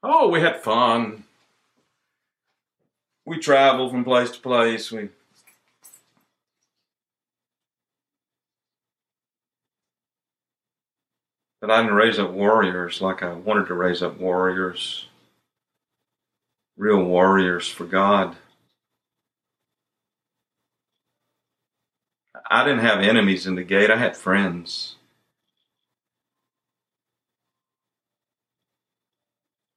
Oh, 0.05 0.29
we 0.29 0.41
had 0.41 0.63
fun. 0.63 1.25
We 3.25 3.39
traveled 3.39 3.91
from 3.91 4.05
place 4.05 4.31
to 4.31 4.41
place. 4.41 4.93
We 4.93 5.09
But 11.63 11.71
I 11.71 11.81
didn't 11.81 11.95
raise 11.95 12.19
up 12.19 12.33
warriors 12.33 13.01
like 13.01 13.23
I 13.23 13.33
wanted 13.35 13.69
to 13.69 13.75
raise 13.75 14.03
up 14.03 14.19
warriors, 14.19 15.07
real 16.77 17.05
warriors 17.05 17.69
for 17.69 17.85
God. 17.85 18.35
I 22.51 22.65
didn't 22.65 22.81
have 22.81 22.99
enemies 22.99 23.47
in 23.47 23.55
the 23.55 23.63
gate, 23.63 23.93
I 23.93 23.97
had 23.97 24.17
friends. 24.17 24.97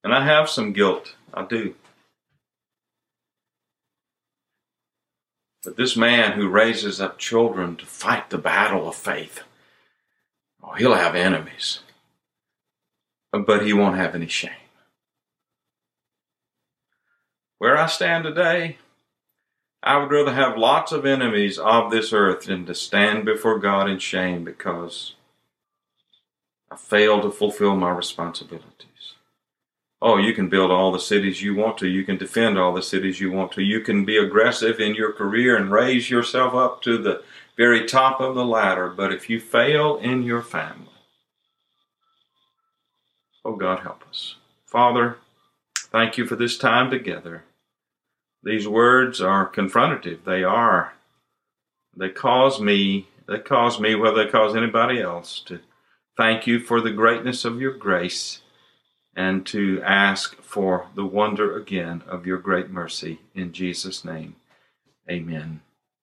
And 0.04 0.12
I 0.12 0.26
have 0.26 0.50
some 0.50 0.74
guilt, 0.74 1.16
I 1.36 1.46
do. 1.46 1.76
But 5.64 5.78
this 5.78 5.96
man 5.96 6.32
who 6.32 6.50
raises 6.50 7.00
up 7.00 7.20
children 7.20 7.76
to 7.76 7.86
fight 7.86 8.32
the 8.32 8.40
battle 8.40 8.88
of 8.88 8.96
faith, 8.96 9.44
he'll 10.78 10.96
have 10.96 11.16
enemies. 11.16 11.80
But 13.32 13.66
he 13.66 13.74
won't 13.74 13.98
have 13.98 14.16
any 14.16 14.28
shame. 14.28 14.52
Where 17.58 17.78
I 17.78 17.88
stand 17.88 18.24
today, 18.24 18.78
I 19.82 19.98
would 19.98 20.12
rather 20.12 20.34
have 20.34 20.58
lots 20.58 20.92
of 20.92 21.06
enemies 21.06 21.58
of 21.58 21.92
this 21.92 22.12
earth 22.12 22.46
than 22.46 22.66
to 22.66 22.76
stand 22.76 23.26
before 23.26 23.60
God 23.60 23.90
in 23.90 24.00
shame 24.00 24.44
because 24.44 25.16
I 26.72 26.76
failed 26.76 27.22
to 27.24 27.32
fulfill 27.32 27.76
my 27.76 27.92
responsibilities. 27.92 29.14
Oh, 30.02 30.18
you 30.18 30.34
can 30.34 30.50
build 30.50 30.72
all 30.72 30.92
the 30.92 31.00
cities 31.00 31.42
you 31.42 31.56
want 31.56 31.78
to. 31.80 31.88
You 31.88 32.04
can 32.04 32.18
defend 32.18 32.58
all 32.58 32.74
the 32.74 32.82
cities 32.82 33.20
you 33.20 33.32
want 33.32 33.52
to. 33.54 33.62
You 33.62 33.82
can 33.82 34.06
be 34.06 34.18
aggressive 34.18 34.80
in 34.80 34.96
your 34.96 35.14
career 35.14 35.56
and 35.56 35.72
raise 35.72 36.10
yourself 36.10 36.54
up 36.54 36.82
to 36.84 36.98
the 36.98 37.24
very 37.58 37.86
top 37.86 38.20
of 38.20 38.36
the 38.36 38.46
ladder. 38.46 38.90
But 38.90 39.14
if 39.14 39.30
you 39.30 39.40
fail 39.40 39.98
in 39.98 40.24
your 40.24 40.42
family, 40.42 40.90
oh, 43.44 43.56
God 43.56 43.80
help 43.80 44.04
us. 44.08 44.36
Father, 44.66 45.18
thank 45.92 46.18
you 46.18 46.26
for 46.26 46.36
this 46.36 46.58
time 46.58 46.90
together. 46.90 47.44
These 48.44 48.68
words 48.68 49.22
are 49.22 49.50
confrontative. 49.50 50.24
They 50.26 50.44
are. 50.44 50.94
They 51.98 52.10
cause 52.10 52.60
me, 52.60 53.08
they 53.28 53.40
cause 53.40 53.80
me, 53.80 53.96
whether 53.96 54.24
they 54.24 54.30
cause 54.30 54.56
anybody 54.56 55.02
else, 55.02 55.40
to 55.48 55.62
thank 56.18 56.46
you 56.46 56.60
for 56.60 56.82
the 56.82 56.92
greatness 56.92 57.46
of 57.46 57.62
your 57.62 57.74
grace 57.74 58.42
and 59.16 59.46
to 59.48 59.82
ask 59.82 60.36
for 60.42 60.88
the 60.94 61.06
wonder 61.06 61.56
again 61.56 62.04
of 62.08 62.28
your 62.28 62.38
great 62.38 62.70
mercy. 62.70 63.22
In 63.34 63.54
Jesus' 63.54 64.04
name, 64.04 64.36
amen. 65.10 65.62